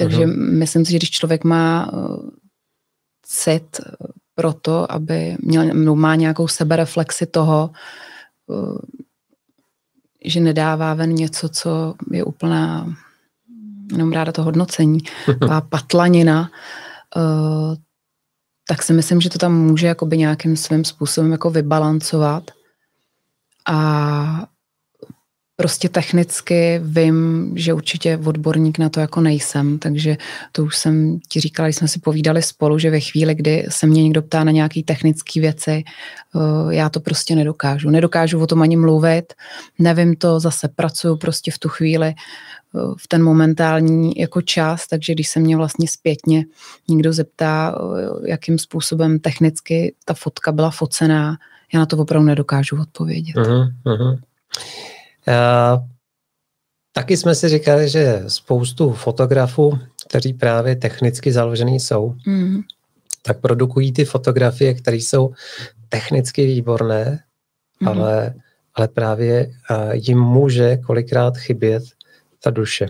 [0.01, 0.59] Takže uh-huh.
[0.59, 2.29] myslím si, že když člověk má uh,
[3.23, 3.81] cit
[4.35, 7.71] pro to, aby měl, má nějakou sebereflexi toho,
[8.47, 8.79] uh,
[10.25, 12.95] že nedává ven něco, co je úplná,
[13.93, 14.99] jenom ráda to hodnocení,
[15.51, 16.51] a patlanina,
[18.69, 22.51] tak si myslím, že to tam může jakoby nějakým svým způsobem jako vybalancovat
[23.67, 24.47] a
[25.61, 30.17] prostě technicky vím, že určitě odborník na to jako nejsem, takže
[30.53, 33.87] to už jsem ti říkala, když jsme si povídali spolu, že ve chvíli, kdy se
[33.87, 37.91] mě někdo ptá na nějaké technické věci, eh, já to prostě nedokážu.
[37.91, 39.33] Nedokážu o tom ani mluvit,
[39.79, 42.15] nevím to, zase pracuju prostě v tu chvíli eh,
[42.97, 46.45] v ten momentální jako čas, takže když se mě vlastně zpětně
[46.89, 51.37] někdo zeptá, eh, jakým způsobem technicky ta fotka byla focená,
[51.73, 53.37] já na to opravdu nedokážu odpovědět.
[53.37, 54.19] Uh-huh, uh-huh.
[56.93, 62.61] Taky jsme si říkali, že spoustu fotografů, kteří právě technicky založený jsou, mm.
[63.23, 65.35] tak produkují ty fotografie, které jsou
[65.89, 67.25] technicky výborné,
[67.81, 67.89] mm.
[67.89, 68.35] ale,
[68.75, 69.53] ale právě
[69.93, 71.83] jim může kolikrát chybět
[72.43, 72.89] ta duše.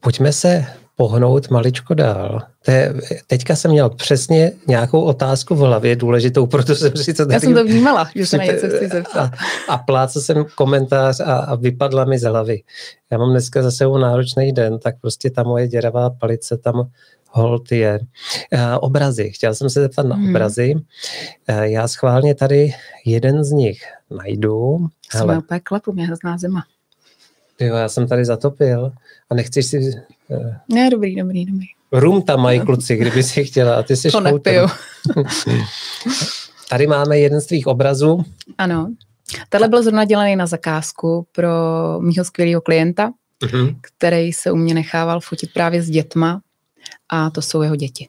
[0.00, 2.42] Pojďme se pohnout maličko dál.
[2.64, 2.94] To je,
[3.26, 7.34] teďka jsem měl přesně nějakou otázku v hlavě, důležitou, proto jsem si to tady...
[7.34, 9.32] Já jsem to vnímala, že se na něco chci zeptat.
[9.68, 12.62] A, a plácal jsem komentář a, a vypadla mi z hlavy.
[13.10, 16.88] Já mám dneska zase náročný den, tak prostě ta moje děravá palice tam
[17.30, 18.00] hold je.
[18.52, 19.30] Uh, obrazy.
[19.30, 20.28] Chtěl jsem se zeptat na hmm.
[20.28, 20.74] obrazy.
[20.74, 24.86] Uh, já schválně tady jeden z nich najdu.
[25.10, 26.64] Jsem úplně klepu, mě hrozná zima.
[27.60, 28.92] Jo, já jsem tady zatopil
[29.30, 29.78] a nechceš si...
[30.28, 31.66] Uh, ne, dobrý, dobrý, dobrý.
[31.92, 34.66] Rum tam mají kluci, kdyby si chtěla a ty jsi To nepiju.
[36.68, 38.24] tady máme jeden z tvých obrazů.
[38.58, 38.92] Ano.
[39.48, 41.50] Tenhle byl zrovna dělaný na zakázku pro
[42.00, 43.10] mýho skvělého klienta,
[43.42, 43.76] uh-huh.
[43.80, 46.40] který se u mě nechával fotit právě s dětma
[47.08, 48.08] a to jsou jeho děti.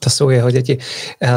[0.00, 0.78] To jsou jeho děti.
[1.22, 1.30] Uh,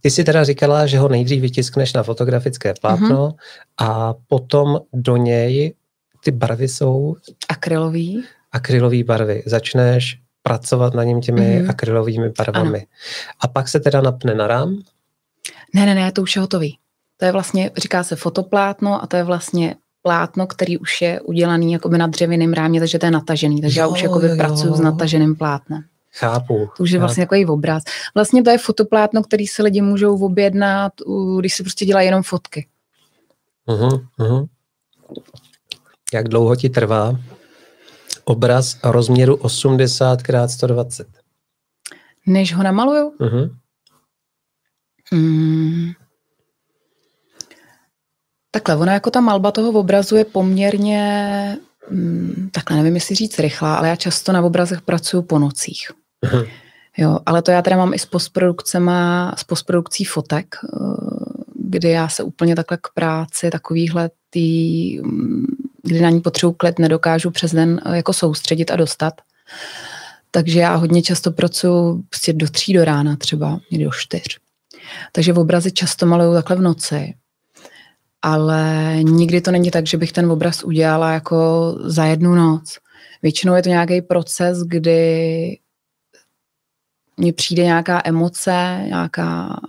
[0.00, 3.36] ty si teda říkala, že ho nejdřív vytiskneš na fotografické plátno uh-huh.
[3.78, 5.74] a potom do něj
[6.26, 7.16] ty barvy jsou...
[7.48, 8.24] Akrylový.
[8.52, 9.42] Akrylový barvy.
[9.46, 11.70] Začneš pracovat na něm těmi mm-hmm.
[11.70, 12.78] akrylovými barvami.
[12.78, 12.86] Ano.
[13.40, 14.82] A pak se teda napne na rám?
[15.74, 16.78] Ne, ne, ne, to už je hotový.
[17.16, 21.72] To je vlastně, říká se fotoplátno a to je vlastně plátno, který už je udělaný
[21.72, 23.60] jakoby na dřevěném rámě, takže to je natažený.
[23.60, 24.36] Takže jo, já už jakoby jo.
[24.36, 25.84] pracuji s nataženým plátnem.
[26.12, 26.68] Chápu.
[26.76, 27.82] To už je vlastně takový obraz.
[28.14, 30.92] Vlastně to je fotoplátno, který si lidi můžou objednat,
[31.38, 32.66] když si prostě dělají jenom fotky.
[33.68, 34.48] Uh-huh, uh-huh.
[36.14, 37.20] Jak dlouho ti trvá
[38.24, 41.06] obraz rozměru 80 x 120?
[42.26, 43.10] Než ho namaluju?
[43.20, 43.56] Uh-huh.
[45.12, 45.92] Hmm.
[48.50, 51.58] Takhle, ona jako ta malba toho obrazu je poměrně,
[51.90, 55.90] hmm, takhle nevím, jestli říct rychlá, ale já často na obrazech pracuju po nocích.
[56.24, 56.48] Uh-huh.
[56.96, 60.68] Jo, ale to já teda mám i s postprodukcema, s postprodukcí fotek, eh,
[61.54, 65.46] kdy já se úplně takhle k práci takovýhle tý, mm,
[65.86, 69.14] kdy na ní potřebuji klid, nedokážu přes den jako soustředit a dostat.
[70.30, 74.38] Takže já hodně často pracuji prostě do tří do rána třeba, někdy do čtyř.
[75.12, 77.14] Takže v obrazy často maluju takhle v noci.
[78.22, 82.78] Ale nikdy to není tak, že bych ten obraz udělala jako za jednu noc.
[83.22, 85.58] Většinou je to nějaký proces, kdy
[87.16, 89.60] mně přijde nějaká emoce, nějaká,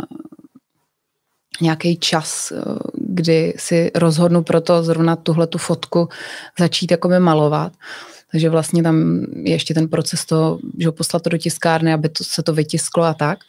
[1.61, 2.53] nějaký čas,
[2.93, 6.09] kdy si rozhodnu pro to zrovna tuhle tu fotku
[6.59, 7.73] začít jakoby malovat.
[8.31, 12.23] Takže vlastně tam je ještě ten proces to, že poslat to do tiskárny, aby to,
[12.23, 13.39] se to vytisklo a tak.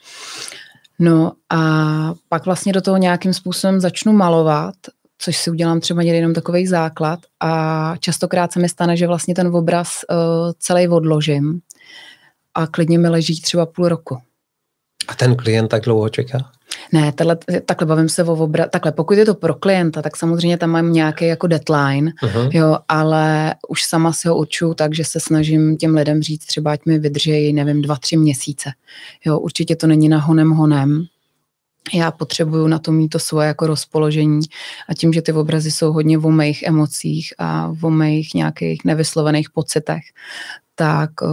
[0.99, 4.75] No a pak vlastně do toho nějakým způsobem začnu malovat,
[5.19, 9.35] což si udělám třeba někdy jenom takový základ a častokrát se mi stane, že vlastně
[9.35, 10.17] ten obraz uh,
[10.59, 11.61] celý odložím
[12.55, 14.19] a klidně mi leží třeba půl roku.
[15.09, 16.51] A ten klient tak dlouho čeká?
[16.93, 17.35] Ne, tato,
[17.67, 18.67] takhle bavím se o obra...
[18.67, 22.51] Takhle, pokud je to pro klienta, tak samozřejmě tam mám nějaký jako deadline, uh-huh.
[22.53, 26.73] jo, ale už sama si ho určuju tak, že se snažím těm lidem říct třeba,
[26.73, 28.71] ať mi vydrží, nevím, dva, tři měsíce.
[29.25, 31.07] Jo, určitě to není na honem honem,
[31.95, 34.41] já potřebuju na to mít to svoje jako rozpoložení
[34.89, 39.51] a tím, že ty obrazy jsou hodně o mých emocích a o mých nějakých nevyslovených
[39.51, 40.03] pocitech,
[40.75, 41.29] tak uh,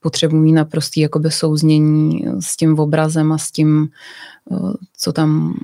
[0.00, 3.88] potřebuji mít naprostý jakoby souznění s tím obrazem a s tím,
[4.96, 5.54] co tam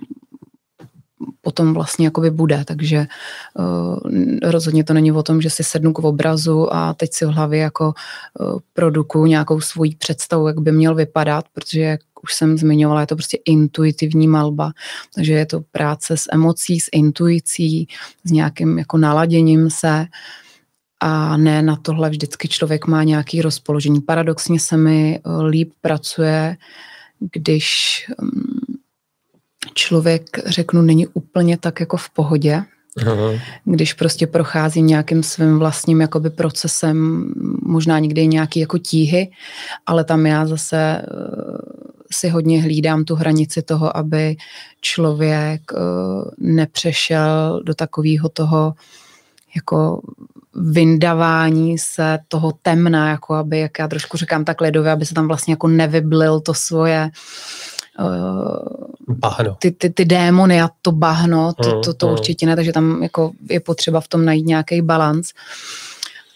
[1.41, 3.07] potom vlastně jakoby bude, takže
[3.59, 7.29] uh, rozhodně to není o tom, že si sednu k obrazu a teď si v
[7.29, 7.95] hlavě jako
[8.41, 13.07] uh, produkuju nějakou svoji představu, jak by měl vypadat, protože jak už jsem zmiňovala, je
[13.07, 14.73] to prostě intuitivní malba,
[15.15, 17.89] takže je to práce s emocí, s intuicí,
[18.25, 20.07] s nějakým jako naladěním se.
[21.05, 24.01] A ne na tohle vždycky člověk má nějaký rozpoložení.
[24.01, 26.57] Paradoxně se mi eh, líp pracuje,
[27.33, 28.77] když mm,
[29.75, 32.63] člověk, řeknu, není úplně tak jako v pohodě,
[33.07, 33.31] Aha.
[33.65, 37.27] když prostě prochází nějakým svým vlastním jakoby procesem,
[37.63, 39.31] možná někdy nějaký jako tíhy,
[39.87, 41.07] ale tam já zase eh,
[42.13, 44.37] si hodně hlídám tu hranici toho, aby
[44.81, 45.81] člověk eh,
[46.39, 48.75] nepřešel do takového toho
[49.57, 50.01] jako
[50.55, 55.29] vyndavání se toho temna, jako aby, jak já trošku říkám tak ledově, aby se tam
[55.29, 57.11] vlastně jako nevyblil to svoje
[57.99, 59.57] uh, bahno.
[59.59, 63.03] Ty, ty, ty démony a to bahno, to, to, to mm, určitě ne, takže tam
[63.03, 65.33] jako je potřeba v tom najít nějaký balans.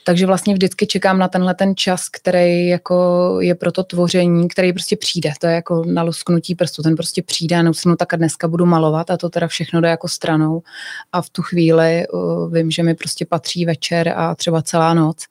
[0.07, 4.73] Takže vlastně vždycky čekám na tenhle ten čas, který jako je pro to tvoření, který
[4.73, 5.33] prostě přijde.
[5.41, 6.83] To je jako na lusknutí prstu.
[6.83, 9.89] Ten prostě přijde a neusnu tak a dneska budu malovat a to teda všechno jde
[9.89, 10.63] jako stranou.
[11.13, 15.25] A v tu chvíli uh, vím, že mi prostě patří večer a třeba celá noc.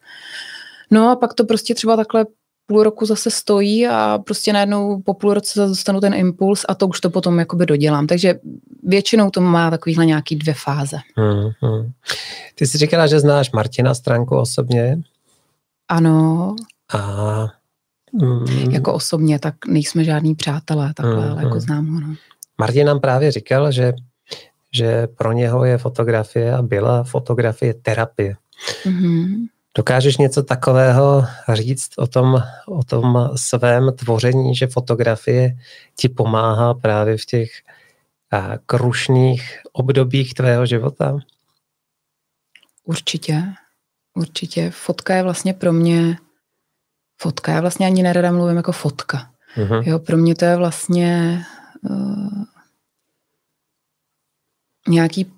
[0.91, 2.25] No a pak to prostě třeba takhle
[2.65, 6.87] půl roku zase stojí a prostě najednou po půl roce dostanu ten impuls a to
[6.87, 8.07] už to potom jakoby dodělám.
[8.07, 8.39] Takže
[8.83, 10.97] většinou to má takovýhle nějaký dvě fáze.
[11.15, 11.91] Hmm, hmm.
[12.55, 15.01] Ty jsi říkala, že znáš Martina Stránku osobně?
[15.87, 16.55] Ano.
[16.93, 17.47] A
[18.13, 21.99] mm, jako osobně, tak nejsme žádní přátelé, takhle, mm, ale jako znám ho.
[21.99, 22.15] No.
[22.57, 23.93] Martin nám právě říkal, že,
[24.73, 28.35] že pro něho je fotografie a byla fotografie terapie.
[28.85, 29.47] Mm-hmm.
[29.77, 35.57] Dokážeš něco takového říct o tom, o tom svém tvoření, že fotografie
[35.95, 37.49] ti pomáhá právě v těch
[38.31, 41.17] a, krušných obdobích tvého života?
[42.83, 43.43] Určitě,
[44.13, 44.71] určitě.
[44.71, 46.17] Fotka je vlastně pro mě,
[47.21, 49.31] fotka, já vlastně ani nerada mluvím jako fotka.
[49.57, 49.83] Uh-huh.
[49.85, 51.39] Jo, pro mě to je vlastně
[51.89, 52.43] uh,
[54.87, 55.31] nějaký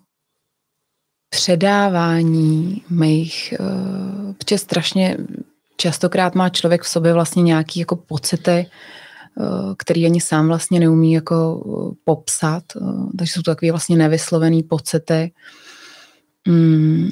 [1.30, 5.18] předávání mých, uh, protože strašně
[5.78, 8.66] častokrát má člověk v sobě vlastně nějaký jako pocity,
[9.36, 12.64] uh, který ani sám vlastně neumí jako uh, popsat,
[13.18, 15.32] takže jsou to takové vlastně nevyslovené pocity,
[16.48, 17.10] uh,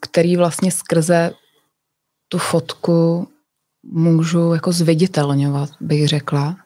[0.00, 1.32] který vlastně skrze
[2.28, 3.28] tu fotku
[3.82, 6.56] můžu jako zviditelňovat, bych řekla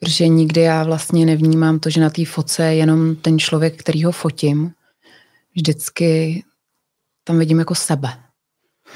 [0.00, 4.04] protože nikdy já vlastně nevnímám to, že na té foce je jenom ten člověk, který
[4.04, 4.72] ho fotím.
[5.56, 6.42] Vždycky
[7.24, 8.08] tam vidím jako sebe.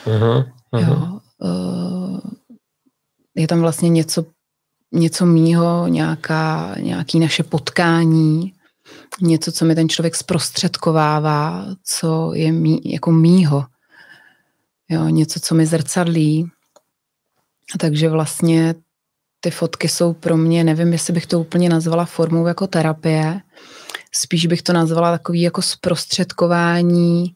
[0.07, 0.89] Uh-huh, uh-huh.
[0.89, 2.21] Jo, uh,
[3.35, 4.25] je tam vlastně něco,
[4.93, 8.53] něco mýho, nějaká, nějaký naše potkání,
[9.21, 13.65] něco, co mi ten člověk zprostředkovává, co je mý, jako mýho.
[14.89, 16.51] Jo, něco, co mi zrcadlí.
[17.79, 18.75] Takže vlastně
[19.41, 23.41] ty fotky jsou pro mě, nevím, jestli bych to úplně nazvala formou jako terapie,
[24.13, 27.35] spíš bych to nazvala takový jako zprostředkování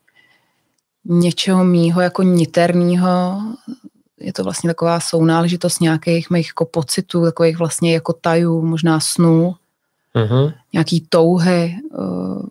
[1.05, 3.41] něčeho mýho jako niterného.
[4.21, 9.55] Je to vlastně taková sounáležitost nějakých mých jako pocitů, takových vlastně jako tajů, možná snů,
[10.15, 10.55] uh-huh.
[10.73, 12.47] nějaký touhy, uh,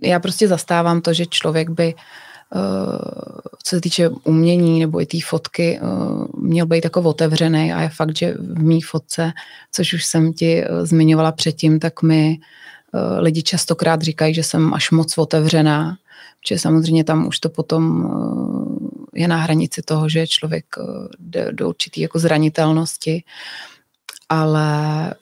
[0.00, 1.94] já prostě zastávám to, že člověk by
[3.62, 5.80] co se týče umění nebo i té fotky,
[6.38, 9.32] měl být jako otevřený a je fakt, že v mý fotce,
[9.72, 12.38] což už jsem ti zmiňovala předtím, tak mi
[13.18, 15.96] lidi častokrát říkají, že jsem až moc otevřená,
[16.48, 18.10] že samozřejmě tam už to potom
[19.14, 20.64] je na hranici toho, že člověk
[21.18, 23.24] jde do určitý jako zranitelnosti,
[24.28, 25.14] ale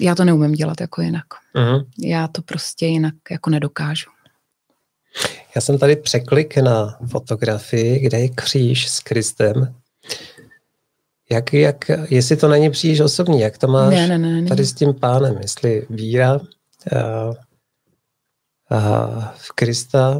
[0.00, 1.24] já to neumím dělat jako jinak.
[1.54, 1.86] Uh-huh.
[1.98, 4.10] Já to prostě jinak jako nedokážu.
[5.54, 9.74] Já jsem tady překlik na fotografii, kde je kříž s Kristem.
[11.30, 14.48] Jak, jak, jestli to není příliš osobní, jak to máš ne, ne, ne, ne.
[14.48, 15.38] tady s tím pánem?
[15.42, 16.40] Jestli víra uh,
[18.70, 20.18] uh, v Krista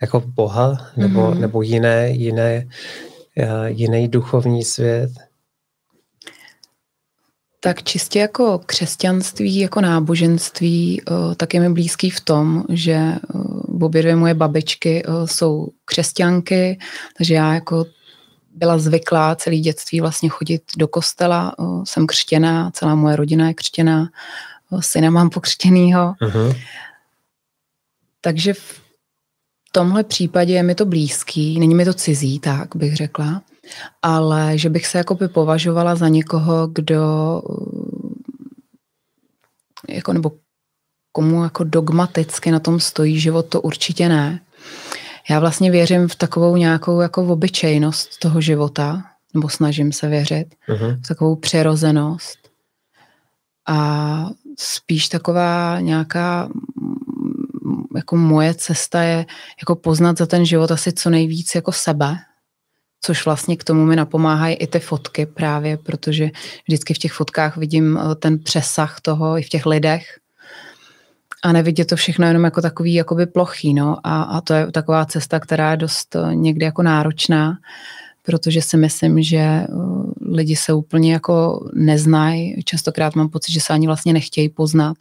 [0.00, 1.38] jako Boha, nebo, mm-hmm.
[1.38, 2.68] nebo jiné, jiné,
[3.36, 5.10] uh, jiný duchovní svět?
[7.66, 11.02] Tak čistě jako křesťanství, jako náboženství,
[11.36, 13.12] tak je mi blízký v tom, že
[13.80, 16.78] obě dvě moje babičky jsou křesťanky,
[17.16, 17.86] takže já jako
[18.54, 21.54] byla zvyklá celý dětství vlastně chodit do kostela,
[21.84, 24.08] jsem křtěná, celá moje rodina je křtěná,
[24.80, 26.14] syna mám pokřtěnýho.
[26.22, 26.56] Uh-huh.
[28.20, 28.80] Takže v
[29.72, 33.42] tomhle případě je mi to blízký, není mi to cizí, tak bych řekla
[34.02, 37.02] ale že bych se jako by považovala za někoho, kdo
[39.88, 40.32] jako nebo
[41.12, 44.40] komu jako dogmaticky na tom stojí život, to určitě ne.
[45.30, 49.04] Já vlastně věřím v takovou nějakou jako obyčejnost toho života,
[49.34, 50.98] nebo snažím se věřit, uh-huh.
[51.04, 52.38] v takovou přirozenost.
[53.68, 56.48] A spíš taková nějaká
[57.96, 59.26] jako moje cesta je
[59.60, 62.16] jako poznat za ten život asi co nejvíc jako sebe,
[63.00, 66.30] což vlastně k tomu mi napomáhají i ty fotky právě, protože
[66.68, 70.18] vždycky v těch fotkách vidím eh, ten přesah toho i v těch lidech.
[71.42, 73.96] A nevidět to všechno jenom jako takový jakoby plochý, no.
[74.04, 77.58] A, a to je taková cesta, která je dost eh, někdy jako náročná,
[78.22, 79.66] protože si myslím, že eh,
[80.20, 84.96] lidi se úplně jako neznají, častokrát mám pocit, že se ani vlastně nechtějí poznat,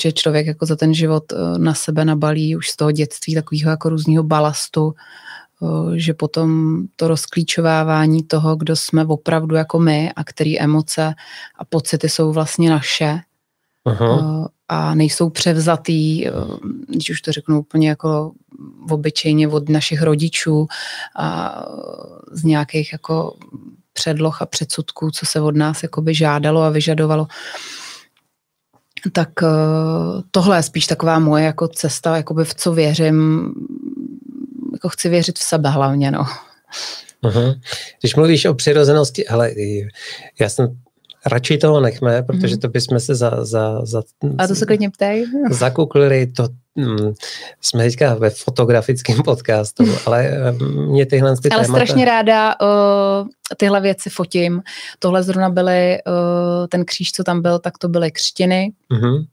[0.00, 3.88] že člověk jako za ten život na sebe nabalí už z toho dětství takového jako
[3.88, 4.94] různého balastu,
[5.94, 11.14] že potom to rozklíčovávání toho, kdo jsme opravdu jako my a který emoce
[11.58, 13.20] a pocity jsou vlastně naše
[13.84, 14.48] Aha.
[14.68, 16.26] a nejsou převzatý,
[16.88, 18.32] když už to řeknu úplně jako
[18.90, 20.66] obyčejně od našich rodičů
[21.16, 21.58] a
[22.32, 23.36] z nějakých jako
[23.92, 27.26] předloh a předsudků, co se od nás jakoby žádalo a vyžadovalo.
[29.12, 29.28] Tak
[30.30, 33.52] tohle je spíš taková moje jako cesta, jakoby v co věřím,
[34.78, 36.26] jako chci věřit v sebe hlavně, no.
[37.22, 37.60] Uh-huh.
[38.00, 39.50] Když mluvíš o přirozenosti, ale
[40.40, 40.78] já jsem
[41.26, 42.60] radši toho nechme, protože mm.
[42.60, 44.02] to bychom se za, za, za
[44.38, 45.26] A to se klidně ptej.
[45.50, 46.48] zakuklili, to
[46.78, 47.14] hm,
[47.60, 50.54] jsme teďka ve fotografickém podcastu, ale
[50.88, 51.84] mě tyhle ty Ale témata...
[51.84, 54.62] strašně ráda uh, tyhle věci fotím.
[54.98, 58.72] Tohle zrovna byly, uh, ten kříž, co tam byl, tak to byly křtiny.
[58.92, 59.26] Mm-hmm.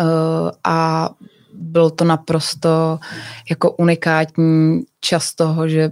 [0.00, 1.08] Uh, a
[1.58, 2.98] byl to naprosto
[3.50, 5.90] jako unikátní čas toho, že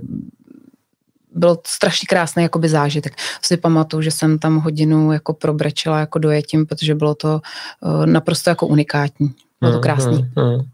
[1.35, 3.17] byl strašně krásný jakoby zážitek.
[3.43, 7.41] Si pamatuju, že jsem tam hodinu jako probrečela jako dojetím, protože bylo to
[7.81, 9.35] uh, naprosto jako unikátní.
[9.61, 10.17] Bylo to krásný.
[10.17, 10.65] Hmm, hmm, hmm.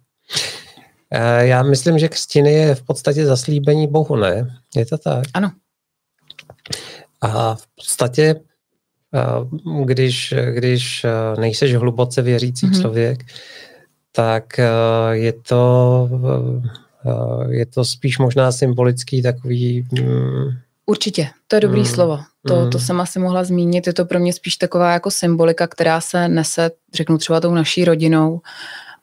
[1.39, 4.61] Já myslím, že křtiny je v podstatě zaslíbení Bohu, ne?
[4.77, 5.25] Je to tak?
[5.35, 5.53] Ano.
[7.21, 8.35] A v podstatě,
[9.15, 12.81] eh, když, když eh, nejseš hluboce věřící mm-hmm.
[12.81, 13.25] člověk,
[14.13, 14.67] tak eh,
[15.11, 16.09] je to,
[17.07, 19.87] eh, je to spíš možná symbolický takový...
[19.93, 20.49] Mm,
[20.87, 22.19] Určitě, to je dobrý mm, slovo.
[22.47, 22.71] To, mm.
[22.71, 23.87] to jsem asi mohla zmínit.
[23.87, 27.85] Je to pro mě spíš taková jako symbolika, která se nese, řeknu třeba tou naší
[27.85, 28.41] rodinou.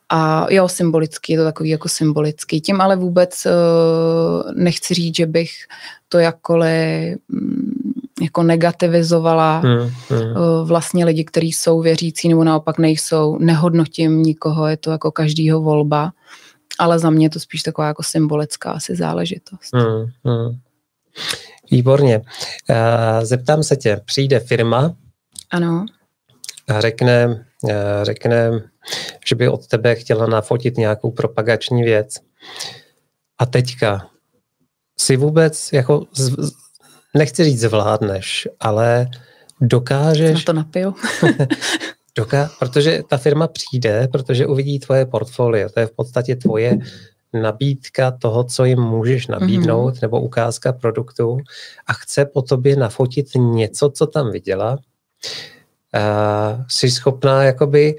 [0.10, 2.62] A jo, symbolický, je to takový jako symbolický.
[2.62, 5.52] Tím ale vůbec uh, nechci říct, že bych
[6.10, 7.67] to jakkoliv um,
[8.22, 10.34] jako negativizovala hmm, hmm.
[10.66, 13.38] vlastně lidi, kteří jsou věřící nebo naopak nejsou.
[13.38, 16.12] Nehodnotím nikoho, je to jako každýho volba,
[16.80, 19.74] ale za mě to spíš taková jako symbolická asi záležitost.
[19.74, 20.60] Hmm, hmm.
[21.72, 22.22] Výborně.
[22.70, 24.96] Eh, zeptám se tě, přijde firma
[25.52, 25.86] ano.
[26.68, 28.52] a řekne, eh, řekne,
[29.28, 32.16] že by od tebe chtěla nafotit nějakou propagační věc.
[33.40, 34.10] A teďka
[35.00, 36.06] si vůbec jako
[37.16, 39.08] nechci říct zvládneš, ale
[39.62, 40.34] dokážeš...
[40.34, 40.96] Na to napiju.
[42.18, 45.70] doká, protože ta firma přijde, protože uvidí tvoje portfolio.
[45.70, 46.78] To je v podstatě tvoje
[47.34, 50.02] nabídka toho, co jim můžeš nabídnout, mm-hmm.
[50.02, 51.38] nebo ukázka produktu
[51.88, 54.78] a chce po tobě nafotit něco, co tam viděla.
[55.96, 57.96] Uh, jsi schopná jakoby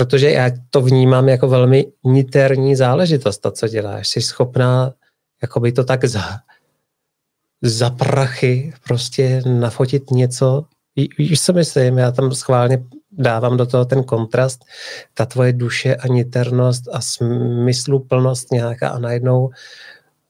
[0.00, 4.08] protože já to vnímám jako velmi niterní záležitost, to, co děláš.
[4.08, 4.92] Jsi schopná
[5.42, 6.04] jakoby to tak
[7.62, 10.64] za, prachy prostě nafotit něco.
[11.18, 11.98] Víš, co myslím?
[11.98, 14.64] Já tam schválně dávám do toho ten kontrast,
[15.14, 19.50] ta tvoje duše a niternost a smysluplnost nějaká a najednou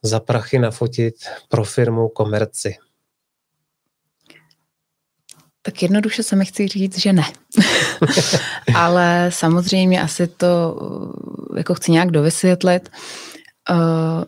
[0.03, 1.15] za prachy nafotit
[1.49, 2.75] pro firmu komerci.
[5.61, 7.23] Tak jednoduše se mi chci říct, že ne.
[8.75, 10.75] Ale samozřejmě asi to
[11.57, 12.89] jako chci nějak dovysvětlit.
[13.69, 14.23] Uh,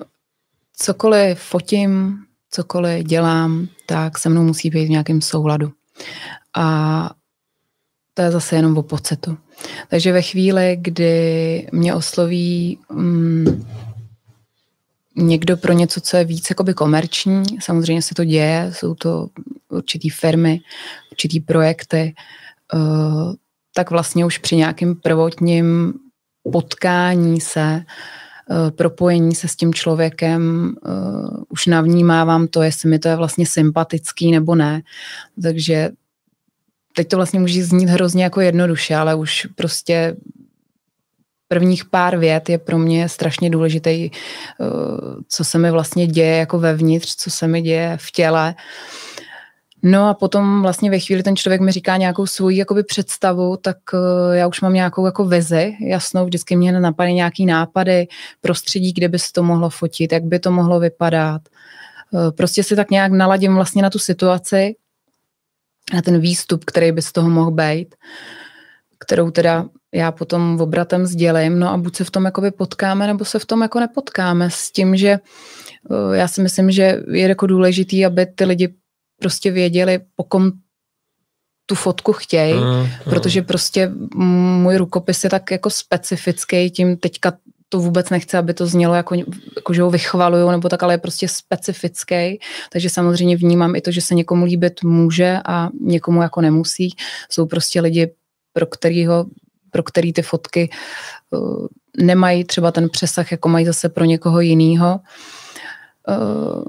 [0.77, 2.17] cokoliv fotím,
[2.53, 5.71] cokoliv dělám, tak se mnou musí být v nějakém souladu.
[6.55, 7.09] A
[8.13, 9.37] to je zase jenom o pocitu.
[9.89, 13.65] Takže ve chvíli, kdy mě osloví mm,
[15.15, 19.27] někdo pro něco, co je víc jakoby komerční, samozřejmě se to děje, jsou to
[19.69, 20.59] určitý firmy,
[21.11, 22.13] určitý projekty,
[22.73, 23.33] uh,
[23.75, 25.93] tak vlastně už při nějakém prvotním
[26.51, 27.83] potkání se, uh,
[28.75, 34.31] propojení se s tím člověkem, uh, už navnímávám to, jestli mi to je vlastně sympatický
[34.31, 34.81] nebo ne.
[35.41, 35.89] Takže
[36.95, 40.15] teď to vlastně může znít hrozně jako jednoduše, ale už prostě
[41.47, 44.09] prvních pár vět je pro mě strašně důležitý, eh,
[45.27, 48.55] co se mi vlastně děje jako vevnitř, co se mi děje v těle.
[49.85, 53.77] No a potom vlastně ve chvíli ten člověk mi říká nějakou svoji jakoby představu, tak
[53.93, 58.07] eh, já už mám nějakou jako vizi jasnou, vždycky mě napadají nějaký nápady,
[58.41, 61.41] prostředí, kde by se to mohlo fotit, jak by to mohlo vypadat.
[62.13, 64.75] Eh, prostě si tak nějak naladím vlastně na tu situaci,
[65.93, 67.95] na ten výstup, který by z toho mohl být,
[68.99, 73.25] kterou teda já potom obratem sdělím, no a buď se v tom jakoby potkáme, nebo
[73.25, 77.47] se v tom jako nepotkáme s tím, že eh, já si myslím, že je jako
[77.47, 78.73] důležitý, aby ty lidi
[79.23, 80.51] prostě věděli, po kom
[81.65, 82.87] tu fotku chtějí, mm, mm.
[83.05, 87.33] protože prostě můj rukopis je tak jako specifický, tím teďka
[87.69, 89.15] to vůbec nechce, aby to znělo jako,
[89.55, 92.39] jako že ho vychvaluju, nebo tak, ale je prostě specifický.
[92.69, 96.95] Takže samozřejmě vnímám i to, že se někomu líbit může a někomu jako nemusí.
[97.29, 98.11] Jsou prostě lidi,
[98.53, 99.25] pro kterýho
[99.71, 100.69] pro který ty fotky
[101.31, 101.67] uh,
[101.97, 104.99] nemají třeba ten přesah, jako mají zase pro někoho jiného.
[106.07, 106.63] Uh,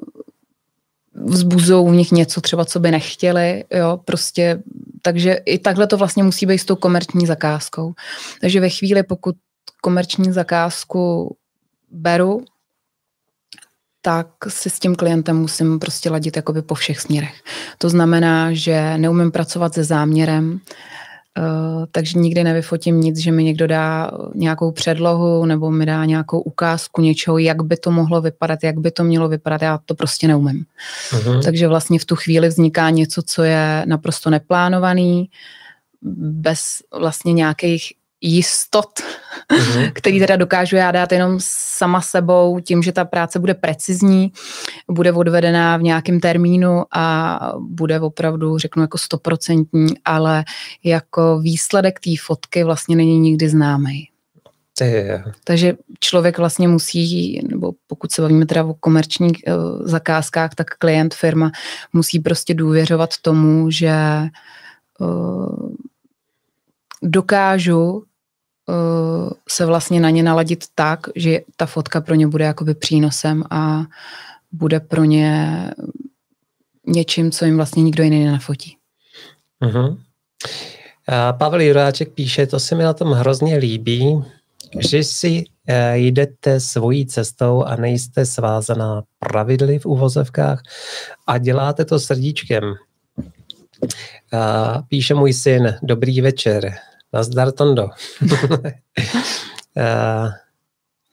[1.14, 4.62] vzbuzují v nich něco třeba, co by nechtěli, jo, prostě,
[5.02, 7.94] takže i takhle to vlastně musí být s tou komerční zakázkou.
[8.40, 9.36] Takže ve chvíli, pokud
[9.82, 11.36] komerční zakázku
[11.90, 12.44] beru,
[14.02, 17.42] tak si s tím klientem musím prostě ladit jakoby po všech směrech.
[17.78, 20.60] To znamená, že neumím pracovat se záměrem,
[21.38, 26.40] Uh, takže nikdy nevyfotím nic, že mi někdo dá nějakou předlohu nebo mi dá nějakou
[26.40, 30.28] ukázku něčeho, jak by to mohlo vypadat, jak by to mělo vypadat, já to prostě
[30.28, 30.64] neumím.
[31.10, 31.42] Uh-huh.
[31.42, 35.30] Takže vlastně v tu chvíli vzniká něco, co je naprosto neplánovaný,
[36.42, 37.92] bez vlastně nějakých
[38.24, 39.00] jistot,
[39.52, 39.92] mm-hmm.
[39.94, 44.32] který teda dokážu já dát jenom sama sebou, tím, že ta práce bude precizní,
[44.90, 50.44] bude odvedená v nějakém termínu a bude opravdu, řeknu, jako stoprocentní, ale
[50.84, 54.08] jako výsledek té fotky vlastně není nikdy známý.
[55.44, 61.14] Takže člověk vlastně musí, nebo pokud se bavíme teda o komerčních uh, zakázkách, tak klient,
[61.14, 61.50] firma
[61.92, 63.92] musí prostě důvěřovat tomu, že
[64.98, 65.74] uh,
[67.02, 68.02] dokážu
[68.68, 73.44] uh, se vlastně na ně naladit tak, že ta fotka pro ně bude jakoby přínosem
[73.50, 73.82] a
[74.52, 75.70] bude pro ně
[76.86, 78.76] něčím, co jim vlastně nikdo jiný nenafotí.
[79.62, 79.98] Uh-huh.
[81.08, 84.24] A Pavel Juráček píše, to se mi na tom hrozně líbí,
[84.78, 90.62] že si uh, jdete svojí cestou a nejste svázaná pravidly v uvozovkách
[91.26, 92.64] a děláte to srdíčkem.
[92.64, 92.74] Uh,
[94.88, 96.74] píše můj syn, dobrý večer.
[97.14, 97.88] Nazdar, Tondo.
[99.76, 100.28] Eh,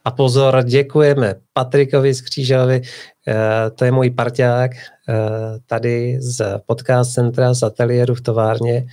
[0.05, 2.81] a pozor, děkujeme Patrikovi z Křížovi,
[3.27, 5.15] eh, to je můj parťák eh,
[5.65, 8.87] tady z podcast centra z ateliéru v továrně.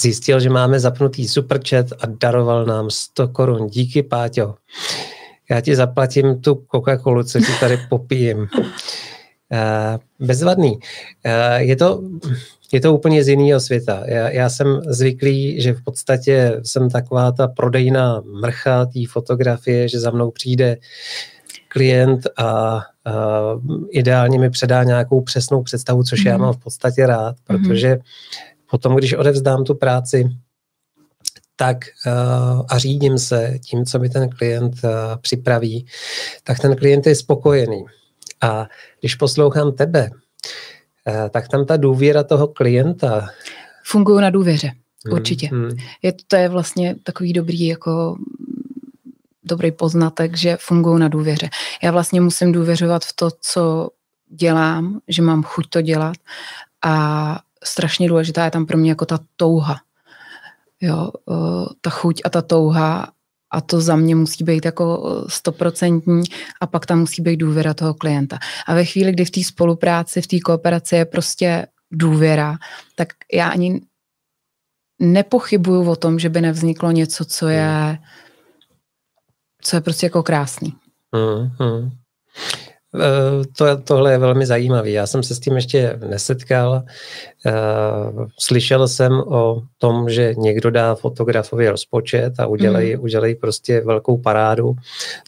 [0.00, 3.66] Zjistil, že máme zapnutý superchat a daroval nám 100 korun.
[3.66, 4.54] Díky, Páťo.
[5.50, 8.48] Já ti zaplatím tu Coca-Colu, co ti tady popijím.
[10.18, 10.78] Bezvadný.
[11.56, 12.02] Je to
[12.72, 14.02] je to úplně z jiného světa.
[14.06, 20.00] Já, já jsem zvyklý, že v podstatě jsem taková ta prodejná mrcha té fotografie, že
[20.00, 20.76] za mnou přijde
[21.68, 22.82] klient a, a
[23.90, 26.26] ideálně mi předá nějakou přesnou představu, což mm.
[26.26, 26.42] já mhm.
[26.42, 27.62] mám v podstatě rád, mhm.
[27.62, 27.98] protože
[28.70, 30.28] potom, když odevzdám tu práci,
[31.56, 31.76] tak
[32.68, 34.74] a řídím se tím, co mi ten klient
[35.20, 35.86] připraví,
[36.44, 37.84] tak ten klient je spokojený.
[38.40, 38.66] A
[39.00, 40.10] když poslouchám tebe,
[41.30, 43.28] tak tam ta důvěra toho klienta...
[43.84, 44.72] Fungují na důvěře.
[45.10, 45.48] Určitě.
[45.48, 45.70] Hmm.
[46.02, 48.16] Je, to je vlastně takový dobrý jako
[49.44, 51.48] dobrý poznatek, že fungují na důvěře.
[51.82, 53.88] Já vlastně musím důvěřovat v to, co
[54.28, 56.16] dělám, že mám chuť to dělat
[56.84, 59.76] a strašně důležitá je tam pro mě jako ta touha.
[60.80, 61.10] Jo,
[61.80, 63.08] ta chuť a ta touha
[63.50, 66.22] a to za mě musí být jako stoprocentní
[66.60, 68.38] a pak tam musí být důvěra toho klienta.
[68.66, 72.56] A ve chvíli, kdy v té spolupráci, v té kooperaci je prostě důvěra,
[72.94, 73.80] tak já ani
[74.98, 77.98] nepochybuju o tom, že by nevzniklo něco, co je,
[79.62, 80.74] co je prostě jako krásný.
[81.14, 81.90] Hmm, hmm.
[83.56, 84.90] To, tohle je velmi zajímavé.
[84.90, 86.82] Já jsem se s tím ještě nesetkal.
[87.46, 87.52] Eh,
[88.38, 93.02] slyšel jsem o tom, že někdo dá fotografovi rozpočet a udělej, mm.
[93.02, 94.76] udělej prostě velkou parádu,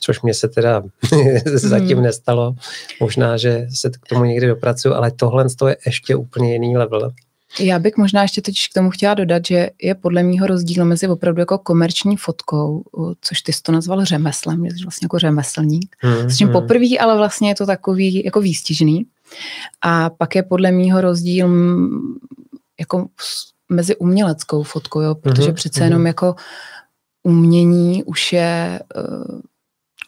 [0.00, 0.82] což mě se teda
[1.44, 2.04] zatím mm.
[2.04, 2.54] nestalo.
[3.00, 7.12] Možná, že se k tomu někdy dopracuju, ale tohle je ještě úplně jiný level.
[7.60, 11.08] Já bych možná ještě teď k tomu chtěla dodat, že je podle mého rozdíl mezi
[11.08, 12.82] opravdu jako komerční fotkou,
[13.20, 16.52] což ty jsi to nazval řemeslem, že jsi vlastně jako řemeslník, hmm, s čím hmm.
[16.52, 19.06] poprvé, ale vlastně je to takový jako výstižný.
[19.82, 21.48] A pak je podle mého rozdíl
[22.80, 23.08] jako
[23.68, 26.06] mezi uměleckou fotkou, jo, protože hmm, přece jenom hmm.
[26.06, 26.34] jako
[27.22, 29.40] umění už je uh,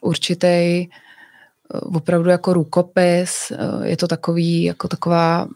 [0.01, 0.89] určitý
[1.75, 5.49] uh, opravdu jako rukopis, uh, je to takový, jako taková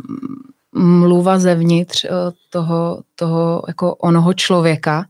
[0.75, 2.09] mluva zevnitř eh,
[2.51, 5.07] toho, toho jako onoho člověka.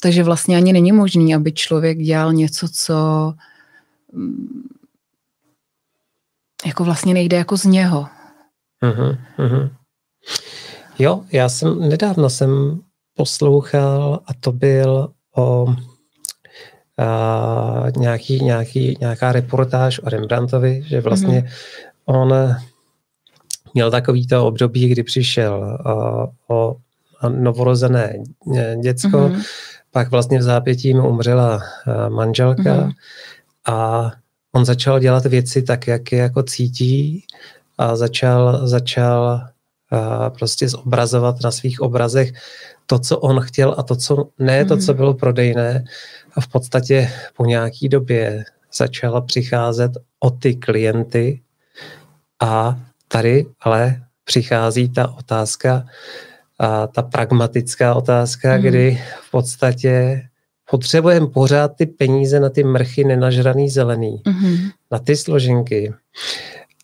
[0.00, 2.94] Takže vlastně ani není možný, aby člověk dělal něco, co
[4.12, 4.68] mm,
[6.66, 8.06] jako vlastně nejde jako z něho.
[8.82, 9.70] Uh-huh, uh-huh.
[10.98, 12.80] Jo, já jsem nedávno jsem
[13.14, 15.66] poslouchal a to byl o
[16.98, 21.50] a, nějaký, nějaký, nějaká reportáž o Rembrandtovi, že vlastně uh-huh.
[22.04, 22.56] on
[23.74, 26.76] měl takový to období, kdy přišel uh, o
[27.28, 28.14] novorozené
[28.82, 29.42] děcko, mm-hmm.
[29.90, 31.60] pak vlastně v zápětí mu umřela
[32.08, 32.92] manželka mm-hmm.
[33.66, 34.10] a
[34.52, 37.24] on začal dělat věci tak, jak je jako cítí
[37.78, 39.40] a začal, začal
[39.92, 42.32] uh, prostě zobrazovat na svých obrazech
[42.90, 44.96] to, co on chtěl a to, co ne, to, co mhm.
[44.96, 45.84] bylo prodejné.
[46.34, 51.40] A v podstatě po nějaký době začala přicházet o ty klienty
[52.40, 55.84] a Tady ale přichází ta otázka,
[56.58, 58.62] a ta pragmatická otázka, mm.
[58.62, 60.22] kdy v podstatě
[60.70, 64.56] potřebujeme pořád ty peníze na ty mrchy nenažraný zelený, mm.
[64.90, 65.94] na ty složenky.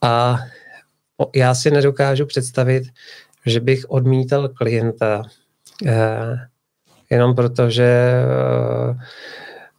[0.03, 0.39] A
[1.35, 2.85] já si nedokážu představit,
[3.47, 5.23] že bych odmítal klienta
[5.87, 6.37] eh,
[7.11, 8.15] jenom proto, že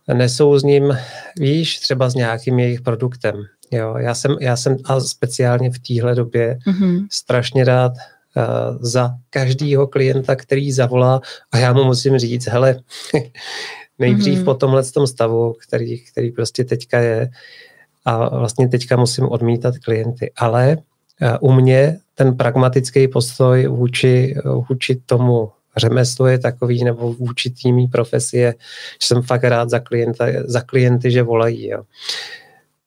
[0.08, 0.98] eh, nesou s ním,
[1.40, 3.36] víš, třeba s nějakým jejich produktem.
[3.72, 7.08] Jo, já jsem, já jsem a speciálně v téhle době mm-hmm.
[7.12, 12.80] strašně rád uh, za každýho klienta, který zavolá a já mu musím říct, hele,
[14.00, 14.46] nejdřív mm-hmm.
[14.46, 17.30] po tomhle tom stavu, který, který prostě teďka je
[18.06, 20.78] a vlastně teďka musím odmítat klienty, ale
[21.22, 24.36] uh, u mě ten pragmatický postoj vůči,
[24.70, 28.56] vůči tomu řemeslu je takový, nebo vůči týmí profesie,
[29.02, 31.68] že jsem fakt rád za, klienta, za klienty, že volají.
[31.68, 31.84] Jo.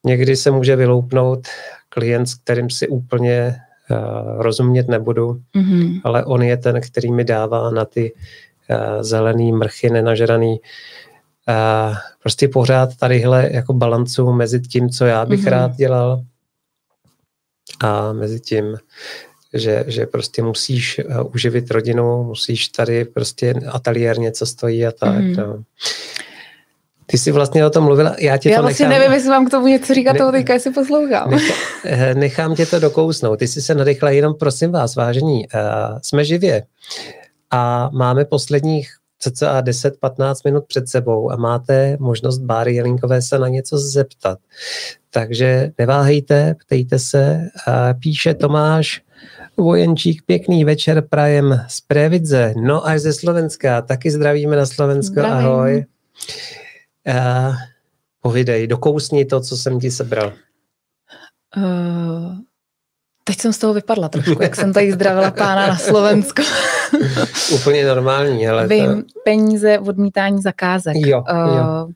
[0.05, 1.47] Někdy se může vyloupnout
[1.89, 3.55] klient, s kterým si úplně
[3.91, 6.01] uh, rozumět nebudu, mm-hmm.
[6.03, 10.59] ale on je ten, který mi dává na ty uh, zelený mrchy nenažraný
[11.49, 15.49] uh, prostě pořád tadyhle jako balancu mezi tím, co já bych mm-hmm.
[15.49, 16.23] rád dělal
[17.83, 18.77] a mezi tím,
[19.53, 25.15] že, že prostě musíš uh, uživit rodinu, musíš tady prostě ateliér něco stojí a tak.
[25.17, 25.37] Mm-hmm.
[25.37, 25.63] No.
[27.11, 29.01] Ty jsi vlastně o tom mluvila, já tě já to vlastně nechám...
[29.01, 31.29] nevím, jestli vám k tomu něco říkat, ne, toho teďka jestli poslouchám.
[31.29, 33.39] Nechám, eh, nechám tě to dokousnout.
[33.39, 36.63] Ty jsi se nadechla, jenom prosím vás, vážení, uh, jsme živě
[37.51, 38.89] a máme posledních
[39.19, 44.39] cca 10-15 minut před sebou a máte možnost Báry Jelinkové se na něco zeptat.
[45.09, 47.49] Takže neváhejte, ptejte se.
[47.67, 49.01] Uh, píše Tomáš,
[49.57, 55.47] Vojenčík, pěkný večer prajem z Previdze, no až ze Slovenska, taky zdravíme na Slovensko, Zdravím.
[55.47, 55.85] ahoj.
[57.09, 57.55] Uh,
[58.21, 60.33] povidej, dokousni to, co jsem ti sebral.
[61.57, 62.35] Uh,
[63.23, 66.43] teď jsem z toho vypadla trošku, jak jsem tady zdravila pána na Slovensko.
[67.53, 69.19] Úplně normální, ale Vím, to...
[69.23, 70.95] peníze, odmítání zakázek.
[70.95, 71.89] Jo, uh, jo.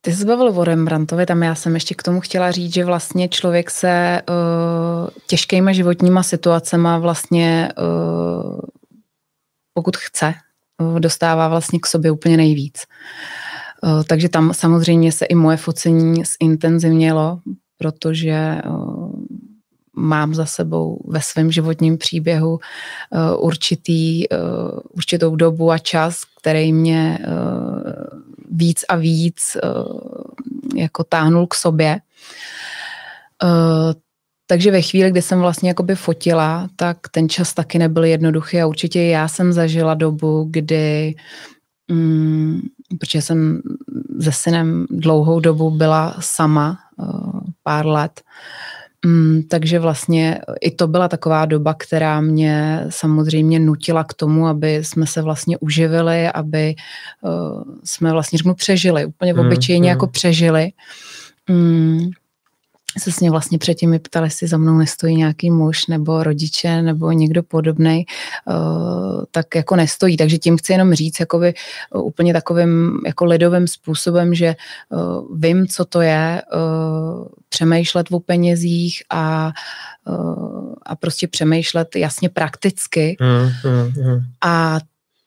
[0.00, 3.28] Ty jsi bavil o Rembrandtovi, tam já jsem ještě k tomu chtěla říct, že vlastně
[3.28, 8.60] člověk se uh, těžkýma životníma situacema vlastně, uh,
[9.74, 10.34] pokud chce,
[10.98, 12.82] dostává vlastně k sobě úplně nejvíc.
[13.84, 17.40] Eh, takže tam samozřejmě se i moje focení zintenzivnělo,
[17.78, 18.62] protože eh,
[19.96, 22.58] mám za sebou ve svém životním příběhu
[23.36, 24.24] určitý,
[24.90, 27.18] určitou dobu a čas, který mě
[28.50, 29.56] víc a víc
[30.76, 32.00] jako táhnul k sobě.
[34.50, 38.66] Takže ve chvíli, kdy jsem vlastně jakoby fotila, tak ten čas taky nebyl jednoduchý a
[38.66, 41.14] určitě já jsem zažila dobu, kdy
[41.92, 42.60] mm,
[43.00, 43.60] protože jsem
[44.20, 48.20] se synem dlouhou dobu byla sama, uh, pár let,
[49.06, 54.74] Mm, takže vlastně i to byla taková doba, která mě samozřejmě nutila k tomu, aby
[54.74, 56.74] jsme se vlastně uživili, aby
[57.22, 59.88] uh, jsme vlastně řeknu přežili, úplně mm, obyčejně mm.
[59.88, 60.70] jako přežili.
[61.48, 62.10] Mm,
[62.98, 66.82] se s ně vlastně předtím mi ptali, jestli za mnou nestojí nějaký muž nebo rodiče
[66.82, 68.06] nebo někdo podobný,
[68.46, 70.16] uh, tak jako nestojí.
[70.16, 71.54] Takže tím chci jenom říct jakoby
[71.94, 74.56] uh, úplně takovým jako lidovým způsobem, že
[74.88, 76.42] uh, vím, co to je
[77.48, 79.52] přemýšlet o penězích a,
[80.82, 83.16] a prostě přemýšlet jasně prakticky.
[83.20, 84.20] Mm, mm, mm.
[84.44, 84.80] A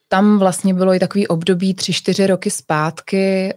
[0.08, 3.54] tam vlastně bylo i takový období tři, čtyři roky zpátky,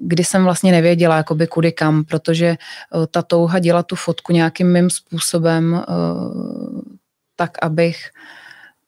[0.00, 4.72] kdy jsem vlastně nevěděla, jakoby kudy kam, protože eh, ta touha dělat tu fotku nějakým
[4.72, 5.84] mým způsobem, eh,
[7.36, 8.10] tak abych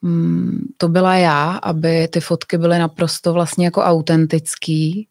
[0.03, 5.09] mm, to byla já, aby ty fotky byly naprosto vlastně jako autentický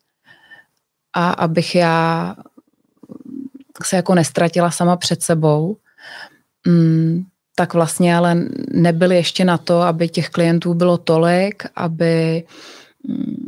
[1.14, 2.36] a abych já
[3.84, 5.78] se jako nestratila sama před sebou,
[6.68, 7.24] mm,
[7.56, 8.38] tak vlastně ale
[8.72, 12.43] nebyly ještě na to, aby těch klientů bylo tolik, aby
[13.08, 13.41] mm,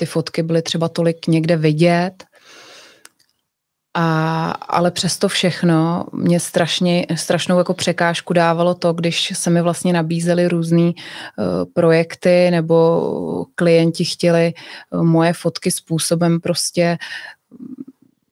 [0.00, 2.24] ty fotky byly třeba tolik někde vidět,
[3.94, 9.92] a, ale přesto všechno mě strašně, strašnou jako překážku dávalo to, když se mi vlastně
[9.92, 10.94] nabízely různé uh,
[11.74, 14.52] projekty nebo klienti chtěli
[14.90, 16.98] uh, moje fotky způsobem prostě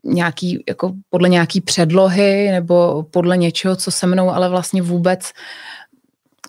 [0.05, 5.31] nějaký, jako podle nějaký předlohy nebo podle něčeho, co se mnou ale vlastně vůbec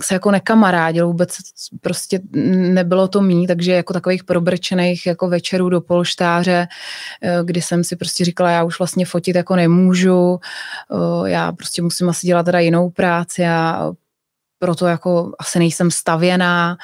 [0.01, 1.37] se jako nekamarádil, vůbec
[1.81, 2.19] prostě
[2.55, 6.67] nebylo to mý, takže jako takových probrčených jako večerů do polštáře,
[7.21, 10.39] eh, kdy jsem si prostě říkala, já už vlastně fotit jako nemůžu,
[10.93, 13.91] eh, já prostě musím asi dělat teda jinou práci a
[14.59, 16.77] proto jako asi nejsem stavěná,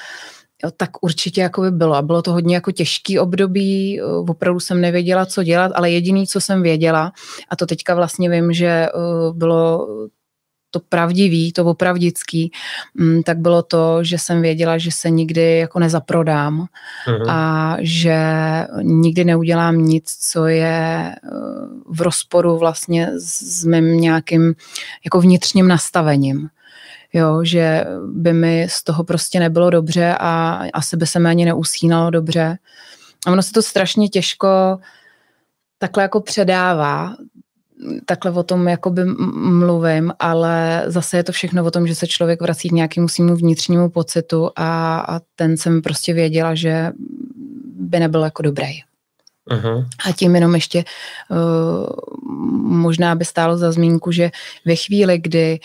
[0.63, 1.95] jo, tak určitě jako by bylo.
[1.95, 6.27] A bylo to hodně jako těžký období, eh, opravdu jsem nevěděla, co dělat, ale jediný,
[6.27, 7.11] co jsem věděla,
[7.49, 8.87] a to teďka vlastně vím, že
[9.31, 9.87] bylo
[10.75, 12.51] to pravdivý, to opravdický,
[12.93, 16.65] mm, tak bylo to, že jsem věděla, že se nikdy jako nezaprodám
[17.07, 17.25] uh-huh.
[17.29, 18.17] a že
[18.81, 21.29] nikdy neudělám nic, co je eh,
[21.89, 24.55] v rozporu vlastně s mým nějakým
[25.05, 26.49] jako vnitřním nastavením.
[27.13, 31.45] Jo, že by mi z toho prostě nebylo dobře a asi by se mi ani
[31.45, 32.57] neusínalo dobře.
[33.27, 34.77] A ono se to strašně těžko
[35.77, 37.15] takhle jako předává,
[38.05, 39.05] takhle o tom jakoby
[39.35, 43.35] mluvím, ale zase je to všechno o tom, že se člověk vrací k nějakému svýmu
[43.35, 46.91] vnitřnímu pocitu a, a ten jsem prostě věděla, že
[47.79, 48.81] by nebyl jako dobrý.
[49.51, 49.85] Uh-huh.
[50.09, 50.83] A tím jenom ještě
[51.29, 51.87] uh,
[52.61, 54.31] možná by stálo za zmínku, že
[54.65, 55.59] ve chvíli, kdy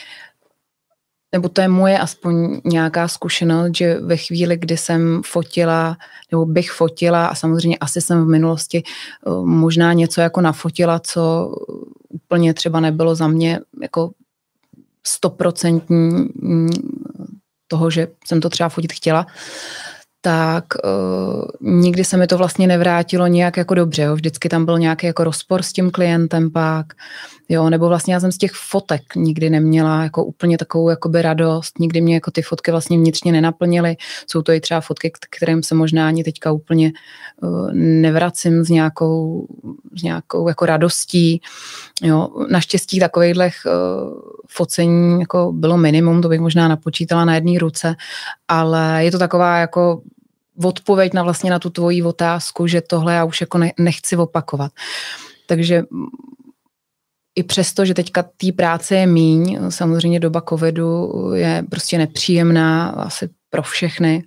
[1.33, 5.97] nebo to je moje aspoň nějaká zkušenost, že ve chvíli, kdy jsem fotila,
[6.31, 8.83] nebo bych fotila a samozřejmě asi jsem v minulosti
[9.27, 11.55] uh, možná něco jako nafotila, co
[12.09, 14.11] úplně třeba nebylo za mě jako
[15.07, 16.71] stoprocentní mm,
[17.69, 19.27] toho, že jsem to třeba fotit chtěla,
[20.21, 21.45] tak uh,
[21.81, 24.03] nikdy se mi to vlastně nevrátilo nějak jako dobře.
[24.03, 24.15] Jo.
[24.15, 26.87] Vždycky tam byl nějaký jako rozpor s tím klientem pak,
[27.51, 31.79] jo, nebo vlastně já jsem z těch fotek nikdy neměla jako úplně takovou jakoby radost,
[31.79, 33.97] nikdy mě jako ty fotky vlastně vnitřně nenaplnily.
[34.27, 36.93] Jsou to i třeba fotky, kterým se možná ani teďka úplně
[37.43, 39.47] uh, nevracím s nějakou,
[39.99, 41.41] s nějakou jako radostí.
[42.03, 42.29] Jo.
[42.51, 43.73] Naštěstí takovýchhle uh,
[44.49, 47.95] focení jako bylo minimum, to bych možná napočítala na jedné ruce,
[48.49, 50.03] ale je to taková jako
[50.65, 54.73] odpověď na vlastně na tu tvoji otázku, že tohle já už jako ne, nechci opakovat.
[55.47, 55.83] Takže
[57.35, 63.29] i přesto, že teďka té práce je míň, samozřejmě doba covidu je prostě nepříjemná asi
[63.51, 64.25] pro všechny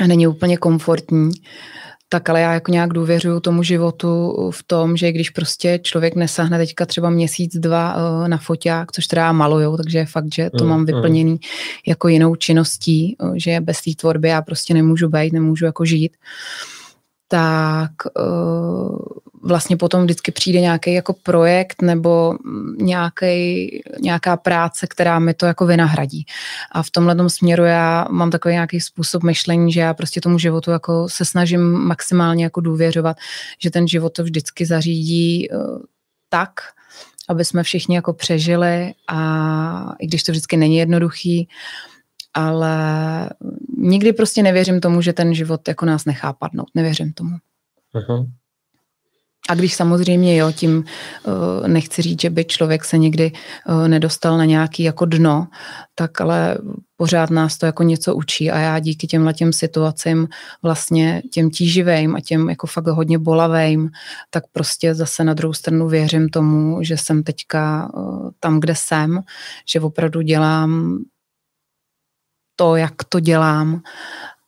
[0.00, 1.30] a není úplně komfortní,
[2.08, 6.58] tak ale já jako nějak důvěřuju tomu životu v tom, že když prostě člověk nesahne
[6.58, 10.64] teďka třeba měsíc, dva eh, na foťák, což teda maluju, takže je fakt, že to
[10.64, 10.86] mm, mám mm.
[10.86, 11.40] vyplněný
[11.86, 16.16] jako jinou činností, eh, že bez té tvorby já prostě nemůžu být, nemůžu jako žít,
[17.28, 17.90] tak
[18.20, 18.98] uh,
[19.42, 22.34] vlastně potom vždycky přijde nějaký jako projekt nebo
[22.76, 23.68] nějaký,
[24.00, 26.26] nějaká práce, která mi to jako vynahradí.
[26.72, 30.70] A v tomhle směru já mám takový nějaký způsob myšlení, že já prostě tomu životu
[30.70, 33.16] jako se snažím maximálně jako důvěřovat,
[33.58, 35.78] že ten život to vždycky zařídí uh,
[36.28, 36.50] tak,
[37.28, 41.48] aby jsme všichni jako přežili a i když to vždycky není jednoduchý,
[42.34, 42.76] ale
[43.78, 46.68] nikdy prostě nevěřím tomu, že ten život jako nás nechá padnout.
[46.74, 47.36] Nevěřím tomu.
[47.94, 48.26] Uh-huh.
[49.48, 50.84] A když samozřejmě, jo, tím
[51.24, 53.32] uh, nechci říct, že by člověk se někdy
[53.68, 55.48] uh, nedostal na nějaký jako dno,
[55.94, 56.58] tak ale
[56.96, 60.28] pořád nás to jako něco učí a já díky těmhle těm situacím
[60.62, 63.90] vlastně těm tíživým a těm jako fakt hodně bolavým,
[64.30, 69.20] tak prostě zase na druhou stranu věřím tomu, že jsem teďka uh, tam, kde jsem,
[69.68, 70.98] že opravdu dělám
[72.56, 73.82] to, jak to dělám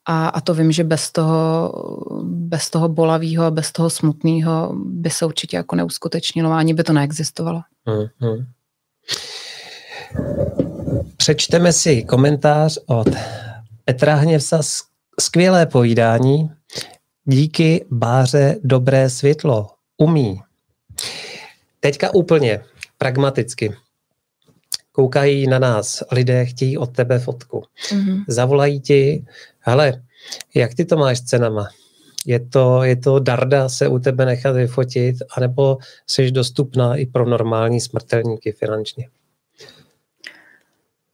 [0.07, 1.72] a, a to vím, že bez toho,
[2.24, 7.62] bez toho bolavého, bez toho smutného by se určitě jako neuskutečnilo, ani by to neexistovalo.
[7.86, 8.46] Hmm,
[11.16, 13.09] Přečteme si komentář od
[13.84, 14.61] Petra Hněvsa.
[15.20, 16.50] Skvělé povídání.
[17.24, 19.70] Díky Báře dobré světlo.
[19.96, 20.40] Umí.
[21.80, 22.61] Teďka úplně
[22.98, 23.76] pragmaticky
[24.92, 27.64] koukají na nás lidé, chtějí od tebe fotku.
[27.88, 28.24] Mm-hmm.
[28.28, 29.24] Zavolají ti,
[29.65, 30.03] hele,
[30.55, 31.69] jak ty to máš s cenama?
[32.27, 37.29] Je to, je to darda se u tebe nechat vyfotit, anebo jsi dostupná i pro
[37.29, 39.09] normální smrtelníky finančně?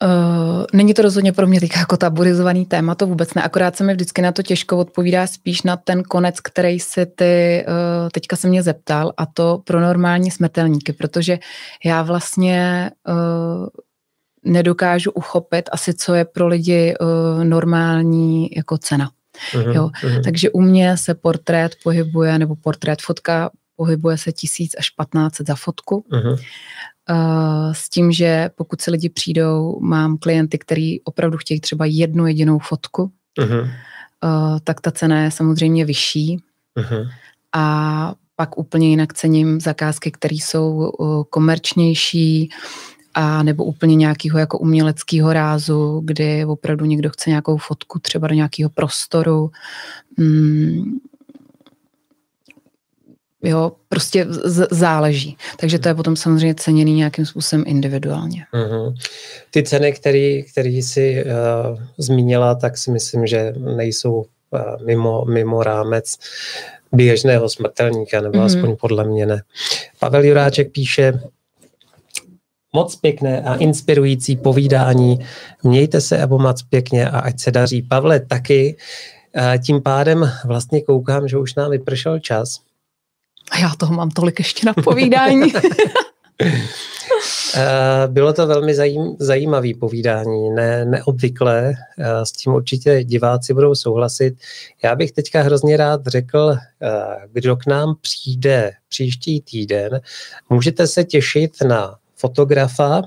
[0.04, 3.84] Uh, není to rozhodně pro mě teďka jako taburizovaný téma, to vůbec ne, akorát se
[3.84, 8.36] mi vždycky na to těžko odpovídá spíš na ten konec, který si ty uh, teďka
[8.36, 11.38] se mě zeptal a to pro normální smrtelníky, protože
[11.84, 13.66] já vlastně uh,
[14.44, 19.10] nedokážu uchopit asi, co je pro lidi uh, normální jako cena.
[19.52, 19.90] Uh-huh, jo.
[20.02, 20.24] Uh-huh.
[20.24, 25.54] Takže u mě se portrét pohybuje, nebo portrét fotka pohybuje se tisíc až 15 za
[25.54, 26.04] fotku.
[27.10, 32.26] Uh, s tím, že pokud se lidi přijdou, mám klienty, který opravdu chtějí třeba jednu
[32.26, 36.40] jedinou fotku, uh, tak ta cena je samozřejmě vyšší.
[36.76, 37.10] Uh-huh.
[37.52, 40.92] A pak úplně jinak cením zakázky, které jsou
[41.30, 42.50] komerčnější,
[43.14, 48.34] a nebo úplně nějakého jako uměleckého rázu, kdy opravdu někdo chce nějakou fotku třeba do
[48.34, 49.50] nějakého prostoru.
[50.16, 50.98] Mm,
[53.42, 55.36] jo, prostě z- záleží.
[55.56, 58.44] Takže to je potom samozřejmě ceněný nějakým způsobem individuálně.
[58.54, 58.94] Mm-hmm.
[59.50, 65.62] Ty ceny, které který jsi uh, zmínila, tak si myslím, že nejsou uh, mimo, mimo
[65.62, 66.16] rámec
[66.92, 68.44] běžného smrtelníka, nebo mm-hmm.
[68.44, 69.42] aspoň podle mě ne.
[69.98, 71.20] Pavel Juráček píše,
[72.72, 75.18] moc pěkné a inspirující povídání.
[75.62, 77.82] Mějte se, Ebo, moc pěkně a ať se daří.
[77.82, 78.76] Pavle, taky.
[79.66, 82.60] Tím pádem vlastně koukám, že už nám vypršel čas.
[83.50, 85.52] A já toho mám tolik ještě na povídání.
[88.06, 91.74] Bylo to velmi zajím, zajímavé povídání, ne, neobvyklé,
[92.24, 94.34] s tím určitě diváci budou souhlasit.
[94.84, 96.56] Já bych teďka hrozně rád řekl,
[97.32, 100.00] kdo k nám přijde příští týden.
[100.50, 103.02] Můžete se těšit na fotografa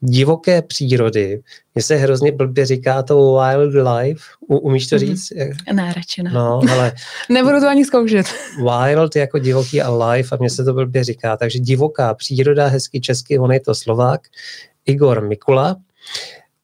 [0.00, 1.40] divoké přírody.
[1.74, 4.24] Mně se hrozně blbě říká to wildlife.
[4.48, 5.06] U, umíš to mhm.
[5.06, 5.32] říct?
[5.32, 5.74] Mm-hmm.
[5.74, 6.30] Ne, radši ne.
[6.30, 6.92] No, ale...
[7.28, 8.26] Nebudu to ani zkoušet.
[8.56, 11.36] Wild jako divoký a life a mně se to blbě říká.
[11.36, 14.20] Takže divoká příroda, hezky česky, on je to Slovák,
[14.86, 15.76] Igor Mikula.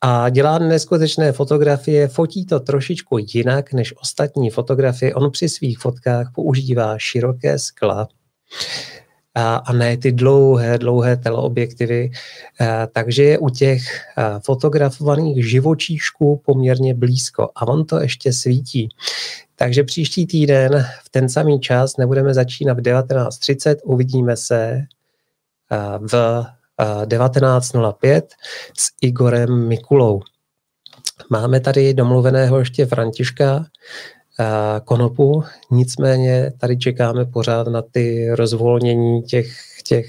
[0.01, 5.14] A dělá neskutečné fotografie, fotí to trošičku jinak než ostatní fotografie.
[5.14, 8.09] On při svých fotkách používá široké skla
[9.37, 12.11] a, ne ty dlouhé, dlouhé teleobjektivy.
[12.93, 13.82] Takže je u těch
[14.45, 18.89] fotografovaných živočíšků poměrně blízko a on to ještě svítí.
[19.57, 24.82] Takže příští týden v ten samý čas nebudeme začínat v 19.30, uvidíme se
[25.99, 26.45] v
[27.05, 28.22] 19.05
[28.78, 30.22] s Igorem Mikulou.
[31.30, 33.66] Máme tady domluveného ještě Františka,
[34.84, 39.53] konopu, nicméně tady čekáme pořád na ty rozvolnění těch,
[39.84, 40.07] těch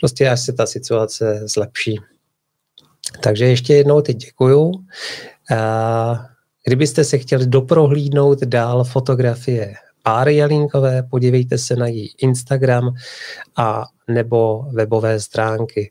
[0.00, 2.00] prostě až se ta situace zlepší.
[3.22, 4.72] Takže ještě jednou teď děkuju.
[6.66, 12.94] Kdybyste se chtěli doprohlídnout dál fotografie Páry Jalínkové, podívejte se na její Instagram
[13.56, 15.90] a nebo webové stránky.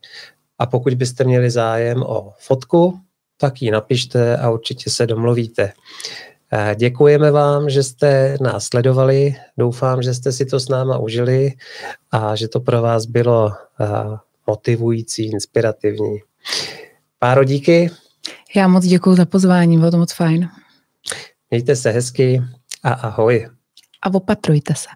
[0.60, 3.00] A pokud byste měli zájem o fotku,
[3.38, 5.74] tak ji napište a určitě se domluvíte.
[6.76, 9.36] Děkujeme vám, že jste nás sledovali.
[9.58, 11.54] Doufám, že jste si to s náma užili
[12.12, 13.52] a že to pro vás bylo
[14.48, 16.20] motivující, inspirativní.
[17.20, 17.92] Páro, díky.
[18.56, 20.50] Já moc děkuji za pozvání, bylo to moc fajn.
[21.52, 22.42] Mějte se hezky
[22.84, 23.50] a ahoj.
[24.02, 24.88] A opatrujte se.